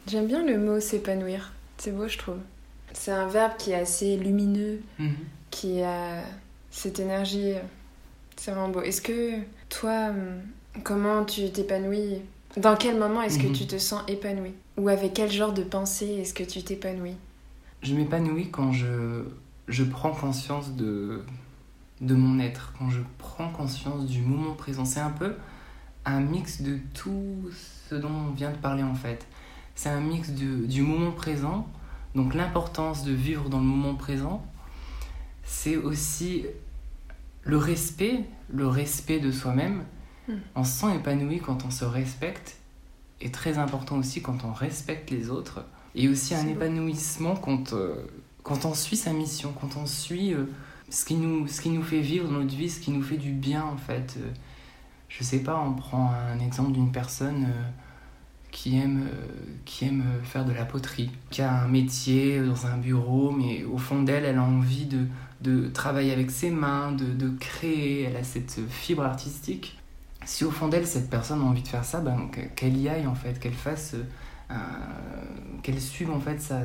j'aime 0.07 0.27
bien 0.27 0.45
le 0.45 0.57
mot 0.57 0.79
s'épanouir. 0.79 1.51
C'est 1.77 1.91
beau, 1.95 2.07
je 2.07 2.17
trouve. 2.17 2.37
C'est 2.93 3.11
un 3.11 3.27
verbe 3.27 3.53
qui 3.57 3.71
est 3.71 3.75
assez 3.75 4.17
lumineux, 4.17 4.79
Mhm. 4.99 5.15
qui 5.51 5.81
a 5.81 6.21
cette 6.71 6.99
énergie. 6.99 7.53
C'est 8.37 8.51
vraiment 8.51 8.69
beau. 8.69 8.81
Est-ce 8.81 9.01
que 9.01 9.31
toi, 9.69 10.09
hum, 10.09 10.41
comment 10.83 11.23
tu 11.25 11.49
t'épanouis? 11.51 12.21
Dans 12.57 12.75
quel 12.77 12.97
moment 12.97 13.21
est-ce 13.21 13.37
que 13.39 13.47
Mhm. 13.47 13.53
tu 13.53 13.65
te 13.67 13.77
sens 13.77 14.01
épanoui? 14.07 14.53
Ou 14.77 14.87
avec 14.89 15.13
quel 15.13 15.31
genre 15.31 15.53
de 15.53 15.63
pensée 15.63 16.07
est-ce 16.21 16.33
que 16.33 16.43
tu 16.43 16.63
t'épanouis? 16.63 17.15
Je 17.81 17.93
m'épanouis 17.93 18.49
quand 18.49 18.71
je, 18.71 19.23
je 19.67 19.83
prends 19.83 20.11
conscience 20.11 20.71
de, 20.75 21.21
de 22.01 22.13
mon 22.15 22.39
être, 22.39 22.73
quand 22.79 22.89
je 22.89 23.01
prends 23.17 23.49
conscience 23.49 24.05
du 24.05 24.21
moment 24.21 24.53
présent. 24.53 24.85
C'est 24.85 24.99
un 25.01 25.09
peu 25.11 25.35
un 26.05 26.19
mix 26.19 26.61
de 26.61 26.77
tout 26.93 27.49
ce 27.89 27.95
dont 27.95 28.09
on 28.09 28.31
vient 28.31 28.51
de 28.51 28.57
parler 28.57 28.83
en 28.83 28.95
fait. 28.95 29.25
C'est 29.75 29.89
un 29.89 29.99
mix 29.99 30.29
de, 30.29 30.65
du 30.65 30.81
moment 30.81 31.11
présent, 31.11 31.67
donc 32.13 32.33
l'importance 32.33 33.03
de 33.03 33.11
vivre 33.11 33.49
dans 33.49 33.59
le 33.59 33.65
moment 33.65 33.95
présent. 33.95 34.45
C'est 35.43 35.75
aussi 35.75 36.45
le 37.43 37.57
respect, 37.57 38.21
le 38.49 38.67
respect 38.67 39.19
de 39.19 39.31
soi-même. 39.31 39.83
Mm. 40.27 40.33
On 40.55 40.63
se 40.63 40.79
sent 40.79 40.95
épanoui 40.95 41.39
quand 41.39 41.65
on 41.65 41.71
se 41.71 41.85
respecte, 41.85 42.57
et 43.21 43.31
très 43.31 43.57
important 43.57 43.97
aussi 43.97 44.21
quand 44.21 44.43
on 44.43 44.53
respecte 44.53 45.11
les 45.11 45.29
autres. 45.29 45.65
Et 45.93 46.09
aussi 46.09 46.35
un 46.35 46.43
beau. 46.43 46.51
épanouissement 46.51 47.35
quand, 47.35 47.73
euh, 47.73 47.95
quand 48.43 48.65
on 48.65 48.73
suit 48.73 48.97
sa 48.97 49.13
mission, 49.13 49.53
quand 49.59 49.77
on 49.77 49.85
suit 49.85 50.33
euh, 50.33 50.45
ce, 50.89 51.05
qui 51.05 51.15
nous, 51.15 51.47
ce 51.47 51.61
qui 51.61 51.69
nous 51.69 51.83
fait 51.83 52.01
vivre 52.01 52.29
notre 52.29 52.53
vie, 52.53 52.69
ce 52.69 52.79
qui 52.79 52.91
nous 52.91 53.03
fait 53.03 53.17
du 53.17 53.31
bien 53.31 53.63
en 53.63 53.77
fait. 53.77 54.15
Euh, 54.17 54.29
je 55.17 55.23
sais 55.23 55.39
pas, 55.39 55.57
on 55.65 55.73
prend 55.73 56.11
un 56.11 56.39
exemple 56.39 56.73
d'une 56.73 56.91
personne 56.91 57.45
euh, 57.45 57.63
qui, 58.51 58.77
aime, 58.77 59.07
euh, 59.07 59.27
qui 59.63 59.85
aime 59.85 60.01
euh, 60.01 60.23
faire 60.23 60.43
de 60.45 60.51
la 60.51 60.65
poterie, 60.65 61.09
qui 61.29 61.41
a 61.41 61.53
un 61.63 61.67
métier 61.67 62.41
dans 62.41 62.65
un 62.67 62.77
bureau, 62.77 63.31
mais 63.31 63.63
au 63.63 63.77
fond 63.77 64.03
d'elle, 64.03 64.25
elle 64.25 64.37
a 64.37 64.43
envie 64.43 64.85
de, 64.85 65.07
de 65.41 65.69
travailler 65.69 66.11
avec 66.11 66.31
ses 66.31 66.49
mains, 66.49 66.91
de, 66.91 67.05
de 67.05 67.29
créer, 67.29 68.03
elle 68.03 68.17
a 68.17 68.23
cette 68.23 68.59
fibre 68.69 69.03
artistique. 69.03 69.79
Si 70.25 70.43
au 70.43 70.51
fond 70.51 70.67
d'elle, 70.67 70.87
cette 70.87 71.09
personne 71.09 71.39
a 71.41 71.45
envie 71.45 71.61
de 71.61 71.67
faire 71.67 71.85
ça, 71.85 72.01
ben, 72.01 72.27
que- 72.31 72.41
qu'elle 72.55 72.77
y 72.77 72.89
aille 72.89 73.07
en 73.07 73.15
fait, 73.15 73.39
qu'elle 73.39 73.53
fasse, 73.53 73.95
qu'elle 75.63 75.81
suive 75.81 76.11
en 76.11 76.19
fait 76.19 76.39
sa, 76.41 76.61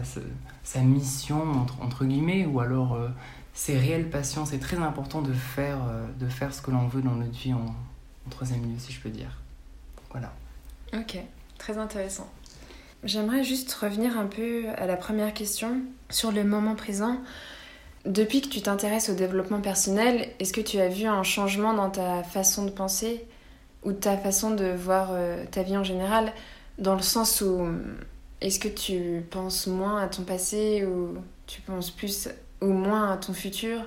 sa, 0.63 0.81
mission 0.81 1.43
entre, 1.81 2.05
guillemets, 2.05 2.47
ou 2.47 2.61
alors 2.61 2.99
ses 3.55 3.77
réelles 3.79 4.11
passions. 4.11 4.45
C'est 4.47 4.59
très 4.59 4.77
important 4.79 5.23
de 5.23 5.33
faire, 5.33 5.79
de 6.19 6.29
faire 6.29 6.53
ce 6.55 6.63
que 6.63 6.71
l'on 6.71 6.89
veut 6.89 7.03
dans 7.03 7.15
notre 7.15 7.33
vie 7.39 7.55
troisième 8.31 8.63
lieu, 8.63 8.79
si 8.79 8.93
je 8.93 9.01
peux 9.01 9.11
dire. 9.11 9.39
Voilà. 10.11 10.33
Ok, 10.95 11.19
très 11.59 11.79
intéressant. 11.79 12.29
J'aimerais 13.05 13.45
juste 13.45 13.73
revenir 13.75 14.19
un 14.19 14.27
peu 14.27 14.65
à 14.77 14.87
la 14.87 14.97
première 14.97 15.33
question 15.33 15.81
sur 16.11 16.33
le 16.33 16.45
moment 16.45 16.75
présent. 16.75 17.19
Depuis 18.05 18.41
que 18.41 18.49
tu 18.49 18.61
t'intéresses 18.61 19.09
au 19.09 19.15
développement 19.15 19.61
personnel, 19.61 20.29
est-ce 20.39 20.53
que 20.53 20.61
tu 20.61 20.79
as 20.81 20.89
vu 20.89 21.07
un 21.07 21.23
changement 21.23 21.75
dans 21.75 21.91
ta 21.91 22.23
façon 22.23 22.65
de 22.65 22.71
penser 22.71 23.27
ou 23.85 23.93
ta 23.93 24.17
façon 24.17 24.51
de 24.51 24.67
voir 24.67 25.11
euh, 25.13 25.45
ta 25.51 25.63
vie 25.63 25.77
en 25.77 25.85
général 25.85 26.33
Dans 26.79 26.95
le 26.95 27.03
sens 27.03 27.41
où 27.41 27.67
est-ce 28.41 28.59
que 28.59 28.69
tu 28.69 29.23
penses 29.31 29.67
moins 29.67 30.03
à 30.03 30.09
ton 30.09 30.23
passé 30.23 30.85
ou 30.85 31.19
tu 31.47 31.61
penses 31.61 31.91
plus 31.91 32.29
ou 32.61 32.69
moins 32.69 33.13
à 33.13 33.17
ton 33.17 33.33
futur? 33.33 33.83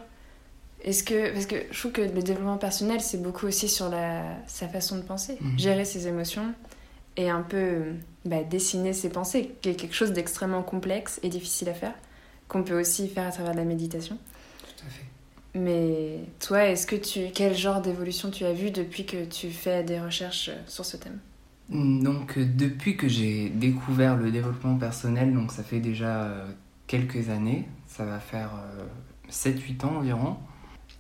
Est-ce 0.84 1.04
que 1.04 1.32
parce 1.34 1.46
que 1.46 1.56
je 1.72 1.80
trouve 1.80 1.92
que 1.94 2.02
le 2.02 2.22
développement 2.22 2.58
personnel 2.58 3.00
c'est 3.02 3.22
beaucoup 3.22 3.46
aussi 3.48 3.70
sur 3.70 3.90
la 3.90 4.24
sa 4.48 4.68
façon 4.68 4.98
de 4.98 5.02
penser, 5.04 5.38
Mhm. 5.42 5.58
gérer 5.60 5.86
ses 5.86 6.08
émotions 6.08 6.54
et 7.16 7.30
un 7.30 7.42
peu 7.42 7.94
bah, 8.26 8.44
dessiner 8.44 8.92
ses 8.94 9.10
pensées, 9.10 9.52
qui 9.62 9.70
est 9.70 9.76
quelque 9.76 9.96
chose 9.96 10.12
d'extrêmement 10.14 10.64
complexe 10.64 11.20
et 11.24 11.30
difficile 11.30 11.70
à 11.70 11.74
faire, 11.74 11.94
qu'on 12.48 12.64
peut 12.64 12.80
aussi 12.80 13.08
faire 13.08 13.28
à 13.28 13.32
travers 13.32 13.52
de 13.54 13.58
la 13.58 13.66
méditation. 13.66 14.18
Tout 14.78 14.86
à 14.86 14.90
fait. 14.90 15.04
Mais 15.56 16.20
toi, 16.40 16.66
est-ce 16.66 16.88
que 16.88 16.96
tu 16.96 17.28
quel 17.34 17.56
genre 17.56 17.82
d'évolution 17.82 18.32
tu 18.32 18.44
as 18.46 18.54
vu 18.54 18.72
depuis 18.72 19.06
que 19.06 19.24
tu 19.26 19.52
fais 19.52 19.84
des 19.84 20.00
recherches 20.02 20.50
euh, 20.50 20.58
sur 20.68 20.84
ce 20.86 20.98
thème? 20.98 21.20
Donc 21.70 22.38
euh, 22.38 22.46
depuis 22.46 22.98
que 22.98 23.08
j'ai 23.08 23.50
découvert 23.50 24.18
le 24.18 24.32
développement 24.32 24.76
personnel, 24.78 25.34
donc 25.34 25.52
ça 25.52 25.64
fait 25.64 25.80
déjà 25.80 26.24
euh, 26.24 26.46
quelques 26.88 27.30
années, 27.30 27.68
ça 27.88 28.04
va 28.06 28.20
faire 28.20 28.50
euh, 28.80 28.84
7-8 29.32 29.86
ans 29.86 29.96
environ, 29.98 30.36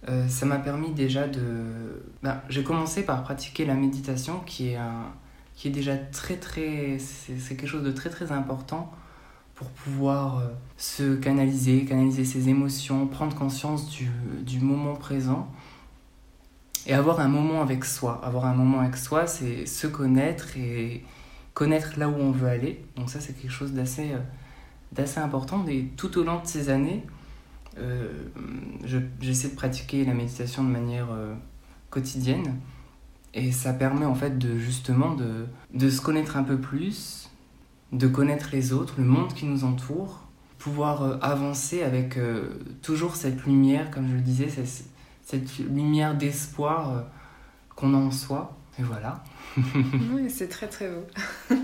euh, 0.10 0.28
ça 0.28 0.46
m'a 0.46 0.60
permis 0.60 0.92
déjà 0.92 1.28
de... 1.28 2.04
Ben, 2.22 2.42
j'ai 2.50 2.64
commencé 2.64 3.04
par 3.04 3.24
pratiquer 3.24 3.66
la 3.66 3.76
méditation 3.76 4.40
qui 4.46 4.70
est, 4.70 4.76
un, 4.76 5.12
qui 5.56 5.68
est 5.68 5.72
déjà 5.72 5.96
très 5.96 6.36
très... 6.36 6.98
C'est 7.00 7.56
quelque 7.56 7.68
chose 7.68 7.84
de 7.84 7.92
très 7.92 8.10
très 8.10 8.32
important 8.32 8.92
pour 9.56 9.68
pouvoir 9.70 10.40
euh, 10.40 10.48
se 10.78 11.16
canaliser, 11.16 11.86
canaliser 11.86 12.26
ses 12.26 12.50
émotions, 12.50 13.08
prendre 13.08 13.36
conscience 13.36 13.90
du, 13.90 14.10
du 14.42 14.60
moment 14.60 14.96
présent 14.96 15.48
et 16.86 16.94
avoir 16.94 17.20
un 17.20 17.28
moment 17.28 17.62
avec 17.62 17.86
soi. 17.86 18.20
Avoir 18.24 18.46
un 18.46 18.54
moment 18.54 18.80
avec 18.80 18.98
soi, 18.98 19.28
c'est 19.28 19.66
se 19.66 19.88
connaître 19.88 20.58
et 20.58 21.04
connaître 21.54 21.98
là 21.98 22.10
où 22.10 22.16
on 22.16 22.32
veut 22.32 22.50
aller. 22.50 22.84
Donc 22.96 23.10
ça, 23.10 23.20
c'est 23.20 23.34
quelque 23.34 23.52
chose 23.52 23.74
d'assez 23.74 24.12
euh, 24.12 24.20
d'assez 24.92 25.20
important. 25.20 25.66
Et 25.68 25.86
tout 25.98 26.18
au 26.18 26.24
long 26.24 26.42
de 26.42 26.48
ces 26.48 26.70
années, 26.70 27.04
euh, 27.78 28.12
je- 28.86 28.98
j'essaie 29.22 29.50
de 29.50 29.56
pratiquer 29.56 30.06
la 30.06 30.14
méditation 30.14 30.64
de 30.64 30.70
manière 30.70 31.08
euh, 31.12 31.34
quotidienne. 31.90 32.60
Et 33.34 33.52
ça 33.52 33.74
permet 33.74 34.06
en 34.06 34.16
fait 34.16 34.38
de 34.38 34.58
justement 34.60 35.16
de, 35.16 35.46
de 35.74 35.90
se 35.90 36.02
connaître 36.02 36.38
un 36.38 36.44
peu 36.44 36.58
plus, 36.60 37.30
de 37.92 38.08
connaître 38.08 38.50
les 38.52 38.74
autres, 38.74 38.96
le 38.98 39.06
monde 39.06 39.34
qui 39.34 39.46
nous 39.46 39.64
entoure, 39.64 40.24
pouvoir 40.60 41.02
euh, 41.04 41.18
avancer 41.22 41.82
avec 41.84 42.18
toujours 42.82 43.16
cette 43.16 43.44
lumière, 43.46 43.90
comme 43.92 44.08
je 44.08 44.14
le 44.14 44.22
disais, 44.22 44.50
cette 45.26 45.58
lumière 45.58 46.16
d'espoir 46.16 47.06
qu'on 47.76 47.94
a 47.94 47.98
en 47.98 48.12
soi. 48.12 48.56
Et 48.80 48.84
voilà. 48.84 49.24
Oui, 50.14 50.30
c'est 50.30 50.48
très 50.50 50.68
très 50.68 50.90
beau. 50.90 51.06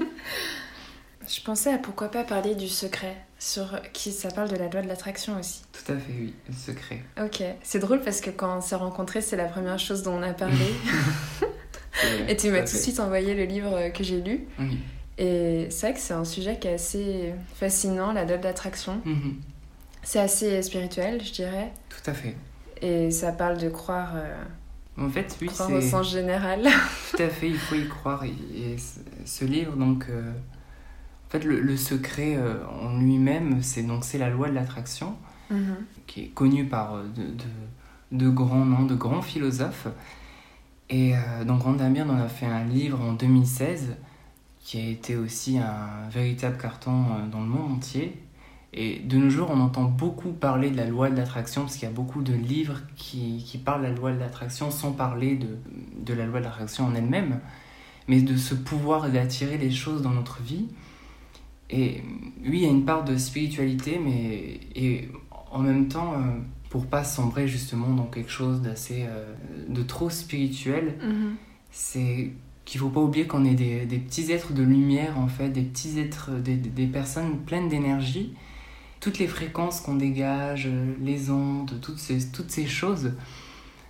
Je 1.28 1.42
pensais 1.42 1.72
à 1.74 1.78
pourquoi 1.78 2.10
pas 2.10 2.24
parler 2.24 2.56
du 2.56 2.68
secret, 2.68 3.18
sur 3.40 3.82
qui 3.94 4.12
ça 4.12 4.30
parle 4.30 4.50
de 4.50 4.58
la 4.58 4.68
loi 4.68 4.82
de 4.82 4.88
l'attraction 4.88 5.40
aussi. 5.40 5.64
Tout 5.72 5.94
à 5.94 5.96
fait, 5.96 6.12
oui, 6.12 6.34
le 6.48 6.54
secret. 6.54 7.02
Ok, 7.24 7.42
c'est 7.64 7.80
drôle 7.80 8.02
parce 8.02 8.22
que 8.22 8.30
quand 8.30 8.58
on 8.58 8.62
s'est 8.62 8.76
rencontrés, 8.76 9.22
c'est 9.22 9.38
la 9.38 9.46
première 9.46 9.80
chose 9.80 10.04
dont 10.04 10.14
on 10.14 10.22
a 10.22 10.34
parlé. 10.34 10.56
Et 12.28 12.38
tu 12.38 12.52
m'as 12.52 12.60
tout 12.60 12.74
de 12.74 12.82
suite 12.82 13.00
envoyé 13.00 13.34
le 13.34 13.46
livre 13.46 13.90
que 13.94 14.04
j'ai 14.04 14.22
lu. 14.22 14.46
Oui. 14.60 14.78
Et 15.18 15.68
c'est 15.70 15.88
vrai 15.88 15.94
que 15.94 16.00
c'est 16.00 16.14
un 16.14 16.24
sujet 16.24 16.58
qui 16.60 16.68
est 16.68 16.74
assez 16.76 17.34
fascinant, 17.56 18.14
la 18.14 18.24
loi 18.24 18.38
de 18.38 18.44
l'attraction. 18.44 19.02
Mhm. 19.04 19.36
C'est 20.04 20.20
assez 20.20 20.62
spirituel, 20.62 21.22
je 21.24 21.34
dirais. 21.34 21.74
Tout 21.90 22.10
à 22.10 22.14
fait. 22.14 22.36
Et 22.82 23.12
ça 23.12 23.34
parle 23.34 23.58
de 23.58 23.70
croire, 23.70 24.14
euh, 24.16 24.36
En 24.98 25.10
fait, 25.10 25.38
oui, 25.42 25.48
croire 25.48 25.72
au 25.72 25.82
sens 25.82 26.10
général. 26.10 26.68
tout 27.12 27.22
à 27.22 27.28
fait, 27.28 27.50
il 27.50 27.58
faut 27.58 27.76
y 27.76 27.88
croire. 27.88 28.24
Et, 28.24 28.78
ce 29.26 29.44
livre, 29.44 29.76
donc, 29.76 30.06
euh, 30.10 30.32
en 31.30 31.32
fait, 31.32 31.44
le, 31.46 31.60
le 31.60 31.78
secret 31.78 32.36
euh, 32.38 32.56
en 32.82 32.98
lui-même, 33.00 33.62
c'est 33.62 33.84
donc 33.84 34.04
c'est 34.04 34.18
la 34.18 34.30
loi 34.30 34.50
de 34.50 34.56
l'attraction, 34.56 35.16
Mhm. 35.52 35.76
qui 36.06 36.22
est 36.22 36.28
connue 36.28 36.66
par 36.66 36.96
euh, 36.96 37.04
de, 37.16 37.24
de, 37.24 38.26
de 38.26 38.30
grands 38.30 38.66
noms, 38.66 38.86
de 38.86 38.96
grands 38.96 39.22
philosophes. 39.22 39.88
Et 40.90 41.16
euh, 41.16 41.44
donc, 41.46 41.62
Randa 41.64 41.88
Byrne 41.90 42.10
en 42.12 42.18
a 42.20 42.28
fait 42.28 42.46
un 42.48 42.64
livre 42.64 43.00
en 43.02 43.14
2016 43.14 43.96
qui 44.60 44.80
a 44.80 44.88
été 44.88 45.16
aussi 45.16 45.58
un 45.58 46.10
véritable 46.12 46.58
carton 46.58 47.04
dans 47.32 47.42
le 47.42 47.48
monde 47.48 47.74
entier. 47.74 48.22
Et 48.74 49.00
de 49.00 49.18
nos 49.18 49.30
jours, 49.32 49.50
on 49.52 49.60
entend 49.62 49.86
beaucoup 49.86 50.32
parler 50.32 50.70
de 50.70 50.78
la 50.78 50.86
loi 50.86 51.10
de 51.10 51.16
l'attraction, 51.18 51.62
parce 51.62 51.76
qu'il 51.76 51.88
y 51.88 51.92
a 51.92 51.96
beaucoup 51.96 52.22
de 52.22 52.34
livres 52.34 52.80
qui, 52.96 53.44
qui 53.44 53.58
parlent 53.58 53.82
de 53.82 53.88
la 53.88 53.94
loi 53.94 54.12
de 54.12 54.20
l'attraction 54.20 54.70
sans 54.70 54.92
parler 54.92 55.36
de, 55.36 55.58
de 56.06 56.14
la 56.14 56.26
loi 56.28 56.40
de 56.40 56.46
l'attraction 56.46 56.86
en 56.86 56.94
elle-même, 56.94 57.40
mais 58.08 58.22
de 58.22 58.38
ce 58.38 58.54
pouvoir 58.54 59.10
d'attirer 59.10 59.58
les 59.58 59.72
choses 59.72 60.04
dans 60.04 60.12
notre 60.12 60.42
vie. 60.44 60.68
Et 61.70 62.02
oui, 62.44 62.60
il 62.60 62.64
y 62.64 62.66
a 62.66 62.70
une 62.70 62.86
part 62.86 63.04
de 63.04 63.18
spiritualité, 63.18 64.00
mais 64.04 64.60
et 64.76 65.10
en 65.52 65.60
même 65.60 65.88
temps, 65.88 66.14
euh, 66.14 66.40
pour 66.70 66.86
pas 66.86 67.04
sombrer 67.04 67.48
justement 67.48 67.94
dans 67.94 68.06
quelque 68.06 68.32
chose 68.32 68.62
d'assez 68.62 69.06
euh, 69.08 69.34
de 69.68 69.84
trop 69.84 70.10
spirituel 70.10 70.96
Mhm. 71.04 71.36
c'est 71.72 72.32
qu'il 72.66 72.80
faut 72.80 72.90
pas 72.90 73.02
oublier 73.02 73.26
qu'on 73.26 73.46
est 73.46 73.56
des, 73.56 73.86
des 73.86 73.98
petits 73.98 74.32
êtres 74.32 74.54
de 74.54 74.62
lumière 74.62 75.18
en 75.20 75.28
fait 75.28 75.50
des 75.50 75.64
petits 75.64 76.00
êtres 76.00 76.32
des, 76.32 76.88
personnes 76.88 77.40
pleines 77.40 77.70
d'énergie 77.70 78.34
toutes 79.00 79.18
les 79.18 79.28
fréquences 79.28 79.82
qu'on 79.82 79.96
dégage 79.96 80.70
les 81.02 81.32
ondes 81.32 81.80
toutes 81.82 81.98
ces 81.98 82.30
toutes 82.32 82.52
ces 82.52 82.68
choses 82.68 83.14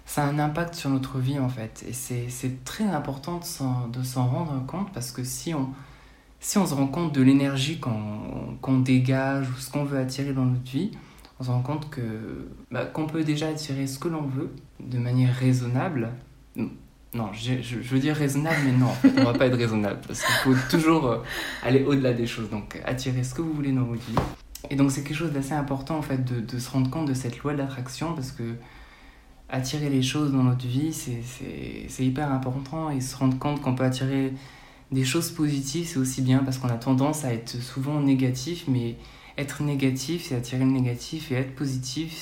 ça 0.05 0.23
a 0.23 0.29
un 0.29 0.39
impact 0.39 0.75
sur 0.75 0.89
notre 0.89 1.19
vie 1.19 1.39
en 1.39 1.49
fait 1.49 1.85
et 1.87 1.93
c'est 1.93 2.63
très 2.63 2.85
important 2.85 3.41
de 3.91 4.03
s'en 4.03 4.27
rendre 4.27 4.65
compte 4.65 4.93
parce 4.93 5.11
que 5.11 5.25
si 5.25 5.53
on 5.53 5.69
si 6.39 6.57
on 6.57 6.65
se 6.65 6.73
rend 6.73 6.87
compte 6.87 7.13
de 7.13 7.21
l'énergie 7.21 7.79
qu'on 7.79 8.79
dégage 8.79 9.49
ou 9.49 9.59
ce 9.59 9.71
qu'on 9.71 9.83
veut 9.83 9.99
attirer 9.99 10.33
dans 10.33 10.45
notre 10.45 10.69
vie, 10.69 10.91
on 11.39 11.43
se 11.43 11.49
rend 11.49 11.61
compte 11.61 11.87
bah, 12.71 12.85
qu'on 12.85 13.07
peut 13.07 13.23
déjà 13.23 13.47
attirer 13.49 13.87
ce 13.87 13.99
que 13.99 14.07
l'on 14.07 14.23
veut 14.23 14.51
de 14.79 14.97
manière 14.97 15.33
raisonnable. 15.35 16.09
Non, 17.13 17.31
je, 17.33 17.75
veux 17.75 17.99
dire 17.99 18.15
raisonnable, 18.15 18.57
mais 18.65 18.71
non, 18.71 18.87
en 18.87 18.93
fait, 18.93 19.11
on 19.17 19.23
va 19.23 19.33
pas 19.33 19.47
être 19.47 19.57
raisonnable 19.57 19.99
parce 20.07 20.21
qu'il 20.21 20.35
faut 20.35 20.55
toujours 20.69 21.07
euh, 21.07 21.17
aller 21.63 21.83
au-delà 21.83 22.13
des 22.13 22.27
choses. 22.27 22.51
Donc, 22.51 22.79
attirer 22.85 23.23
ce 23.23 23.33
que 23.33 23.41
vous 23.41 23.51
voulez 23.51 23.71
dans 23.71 23.83
votre 23.83 24.01
vie. 24.01 24.15
Et 24.69 24.75
donc, 24.75 24.91
c'est 24.91 25.03
quelque 25.03 25.17
chose 25.17 25.31
d'assez 25.31 25.53
important 25.53 25.97
en 25.97 26.01
fait 26.03 26.23
de, 26.23 26.39
de 26.39 26.59
se 26.59 26.69
rendre 26.69 26.89
compte 26.91 27.07
de 27.07 27.15
cette 27.15 27.39
loi 27.39 27.53
de 27.53 27.57
l'attraction 27.57 28.13
parce 28.13 28.31
que 28.31 28.53
attirer 29.49 29.89
les 29.89 30.03
choses 30.03 30.31
dans 30.31 30.43
notre 30.43 30.67
vie, 30.67 30.93
c'est 30.93 32.05
hyper 32.05 32.31
important 32.31 32.89
et 32.91 33.01
se 33.01 33.15
rendre 33.15 33.37
compte 33.39 33.61
qu'on 33.61 33.73
peut 33.73 33.83
attirer 33.83 34.33
des 34.91 35.05
choses 35.05 35.29
positives, 35.31 35.87
c'est 35.87 35.97
aussi 35.99 36.21
bien 36.21 36.39
parce 36.39 36.57
qu'on 36.57 36.69
a 36.69 36.77
tendance 36.77 37.23
à 37.25 37.33
être 37.33 37.61
souvent 37.61 37.99
négatif, 38.01 38.65
mais 38.67 38.95
être 39.37 39.61
négatif, 39.63 40.25
c'est 40.27 40.35
attirer 40.35 40.65
le 40.65 40.71
négatif, 40.71 41.31
et 41.31 41.35
être 41.35 41.55
positif, 41.55 42.13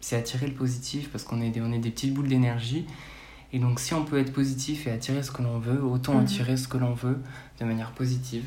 c'est 0.00 0.16
attirer 0.16 0.46
le 0.46 0.54
positif 0.54 1.10
parce 1.10 1.24
qu'on 1.24 1.40
est, 1.42 1.50
des- 1.50 1.60
on 1.60 1.72
est 1.72 1.78
des 1.78 1.90
petites 1.90 2.14
boules 2.14 2.28
d'énergie. 2.28 2.86
Et 3.52 3.58
donc, 3.58 3.80
si 3.80 3.92
on 3.92 4.04
peut 4.04 4.18
être 4.18 4.32
positif 4.32 4.86
et 4.86 4.90
attirer 4.92 5.22
ce 5.22 5.30
que 5.30 5.42
l'on 5.42 5.58
veut, 5.58 5.82
autant 5.84 6.14
Mhm. 6.14 6.20
attirer 6.22 6.56
ce 6.56 6.68
que 6.68 6.78
l'on 6.78 6.94
veut 6.94 7.18
de 7.60 7.64
manière 7.66 7.90
positive. 7.92 8.44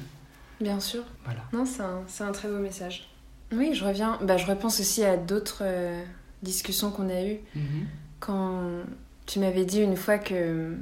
Bien 0.59 0.79
sûr. 0.79 1.03
Voilà. 1.25 1.41
Non, 1.53 1.65
c'est 1.65 1.83
un, 1.83 2.27
un 2.27 2.31
très 2.31 2.47
beau 2.47 2.57
message. 2.59 3.07
Oui, 3.51 3.71
je 3.75 3.83
reviens. 3.85 4.17
Bah, 4.23 4.37
je 4.37 4.47
repense 4.47 4.79
aussi 4.79 5.03
à 5.03 5.15
d'autres 5.17 5.59
euh, 5.61 6.01
discussions 6.41 6.89
qu'on 6.89 7.09
a 7.09 7.21
eues. 7.23 7.37
Quand 8.19 8.61
tu 9.27 9.39
m'avais 9.39 9.65
dit 9.65 9.81
une 9.81 9.95
fois 9.97 10.17
que 10.17 10.75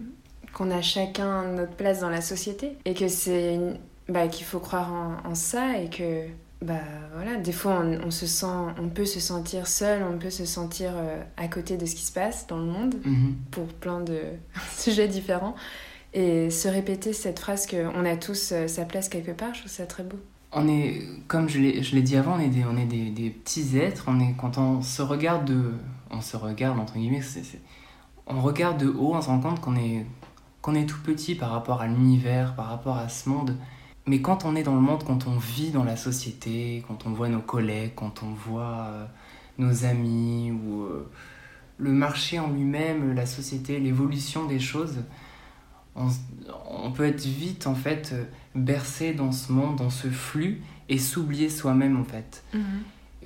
qu'on 0.53 0.71
a 0.71 0.81
chacun 0.81 1.43
notre 1.51 1.73
place 1.73 1.99
dans 1.99 2.09
la 2.09 2.21
société 2.21 2.77
et 2.85 2.93
que 2.93 3.07
c'est 3.07 3.55
une- 3.55 3.77
bah, 4.09 4.27
qu'il 4.27 4.45
faut 4.45 4.59
croire 4.59 4.91
en, 4.93 5.29
en 5.29 5.35
ça 5.35 5.77
et 5.79 5.89
que 5.89 6.25
bah 6.61 6.79
voilà 7.13 7.35
des 7.37 7.51
fois 7.51 7.81
on, 7.83 8.07
on 8.07 8.11
se 8.11 8.25
sent 8.25 8.45
on 8.81 8.87
peut 8.89 9.05
se 9.05 9.19
sentir 9.19 9.67
seul 9.67 10.01
on 10.03 10.17
peut 10.17 10.29
se 10.29 10.45
sentir 10.45 10.91
euh, 10.95 11.21
à 11.37 11.47
côté 11.49 11.75
de 11.77 11.85
ce 11.85 11.95
qui 11.95 12.03
se 12.05 12.11
passe 12.11 12.47
dans 12.47 12.57
le 12.57 12.65
monde 12.65 12.95
Mhm. 13.05 13.35
pour 13.51 13.65
plein 13.67 13.99
de 14.01 14.19
sujets 14.77 15.07
différents 15.09 15.55
et 16.13 16.49
se 16.49 16.67
répéter 16.67 17.11
cette 17.11 17.39
phrase 17.39 17.65
que 17.65 17.87
on 17.95 18.05
a 18.05 18.15
tous 18.15 18.51
euh, 18.53 18.67
sa 18.67 18.85
place 18.85 19.09
quelque 19.09 19.31
part 19.31 19.53
je 19.53 19.59
trouve 19.61 19.71
ça 19.71 19.85
très 19.85 20.03
beau 20.03 20.17
On 20.53 20.67
est, 20.67 21.01
comme 21.27 21.49
je 21.49 21.57
l'ai 21.59 22.01
dit 22.03 22.15
avant, 22.15 22.35
on 22.35 22.39
est, 22.39 22.49
des, 22.49 22.63
on 22.63 22.77
est 22.77 22.85
des, 22.85 23.09
des 23.09 23.31
petits 23.31 23.75
êtres. 23.77 24.05
On 24.07 24.19
est, 24.19 24.35
quand 24.37 24.59
on 24.59 24.83
se 24.83 25.01
regarde 25.01 25.45
de. 25.45 25.71
On 26.11 26.21
se 26.21 26.37
regarde, 26.37 26.77
entre 26.79 26.93
guillemets, 26.93 27.23
c'est- 27.23 27.59
on 28.27 28.39
regarde 28.39 28.77
de 28.77 28.87
haut, 28.87 29.15
on 29.15 29.21
se 29.21 29.29
rend 29.29 29.39
compte 29.39 29.59
qu'on 29.61 29.75
est, 29.75 30.05
qu'on 30.63 30.75
est 30.75 30.85
tout 30.85 31.01
petit 31.03 31.35
par 31.35 31.51
rapport 31.51 31.81
à 31.81 31.87
l'univers, 31.87 32.55
par 32.55 32.67
rapport 32.67 32.97
à 32.97 33.09
ce 33.09 33.29
monde. 33.29 33.57
Mais 34.07 34.21
quand 34.21 34.45
on 34.45 34.55
est 34.55 34.63
dans 34.63 34.75
le 34.75 34.81
monde, 34.81 35.03
quand 35.03 35.27
on 35.27 35.37
vit 35.37 35.71
dans 35.71 35.83
la 35.83 35.97
société, 35.97 36.83
quand 36.87 37.05
on 37.05 37.11
voit 37.11 37.27
nos 37.27 37.41
collègues, 37.41 37.91
quand 37.95 38.23
on 38.23 38.33
voit 38.33 38.87
euh, 38.89 39.05
nos 39.57 39.83
amis, 39.83 40.51
ou 40.51 40.83
euh, 40.83 41.09
le 41.77 41.91
marché 41.91 42.39
en 42.39 42.49
lui-même, 42.49 43.13
la 43.13 43.25
société, 43.25 43.77
l'évolution 43.79 44.45
des 44.45 44.59
choses, 44.59 44.99
on, 45.95 46.91
peut 46.91 47.05
être 47.05 47.25
vite 47.25 47.67
en 47.67 47.75
fait 47.75 48.11
euh, 48.13 48.23
bercé 48.55 49.13
dans 49.13 49.33
ce 49.33 49.51
monde, 49.51 49.75
dans 49.75 49.89
ce 49.89 50.07
flux, 50.07 50.61
et 50.87 50.97
s'oublier 50.97 51.49
soi-même 51.49 51.99
en 51.99 52.05
fait. 52.05 52.43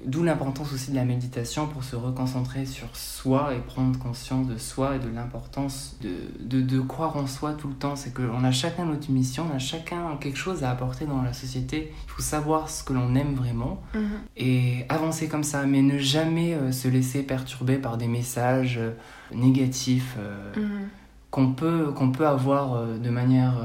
D'où 0.06 0.24
l'importance 0.24 0.72
aussi 0.74 0.92
de 0.92 0.96
la 0.96 1.04
méditation 1.06 1.68
pour 1.68 1.84
se 1.84 1.96
reconcentrer 1.96 2.66
sur 2.66 2.88
soi 2.96 3.54
et 3.54 3.60
prendre 3.60 3.98
conscience 4.00 4.48
de 4.48 4.58
soi 4.58 4.96
et 4.96 5.00
de 5.00 5.10
l'importance 5.10 5.98
de, 6.02 6.10
de, 6.40 6.62
de 6.62 6.80
croire 6.80 7.18
en 7.18 7.28
soi 7.28 7.54
tout 7.54 7.68
le 7.68 7.74
temps. 7.74 7.96
C'est 7.96 8.14
qu'on 8.14 8.44
a 8.44 8.52
chacun 8.52 8.86
notre 8.86 9.12
mission, 9.12 9.46
on 9.52 9.56
a 9.56 9.60
chacun 9.60 10.16
quelque 10.20 10.38
chose 10.38 10.64
à 10.64 10.72
apporter 10.72 11.06
dans 11.06 11.22
la 11.22 11.34
société. 11.34 11.94
Il 12.08 12.12
faut 12.12 12.22
savoir 12.22 12.70
ce 12.70 12.84
que 12.84 12.94
l'on 12.94 13.16
aime 13.16 13.34
vraiment 13.36 13.82
Mhm. 13.94 14.02
et 14.38 14.86
avancer 14.90 15.28
comme 15.28 15.44
ça, 15.44 15.66
mais 15.66 15.82
ne 15.82 15.98
jamais 15.98 16.54
euh, 16.54 16.72
se 16.72 16.88
laisser 16.88 17.24
perturber 17.24 17.78
par 17.78 17.98
des 17.98 18.08
messages 18.08 18.78
euh, 18.78 18.92
négatifs. 19.34 20.16
euh, 20.20 20.54
Mhm. 20.56 20.88
qu'on 21.32 21.52
peut, 21.54 21.92
qu'on 21.96 22.12
peut 22.12 22.26
avoir 22.28 22.86
de 22.86 23.10
manière... 23.10 23.56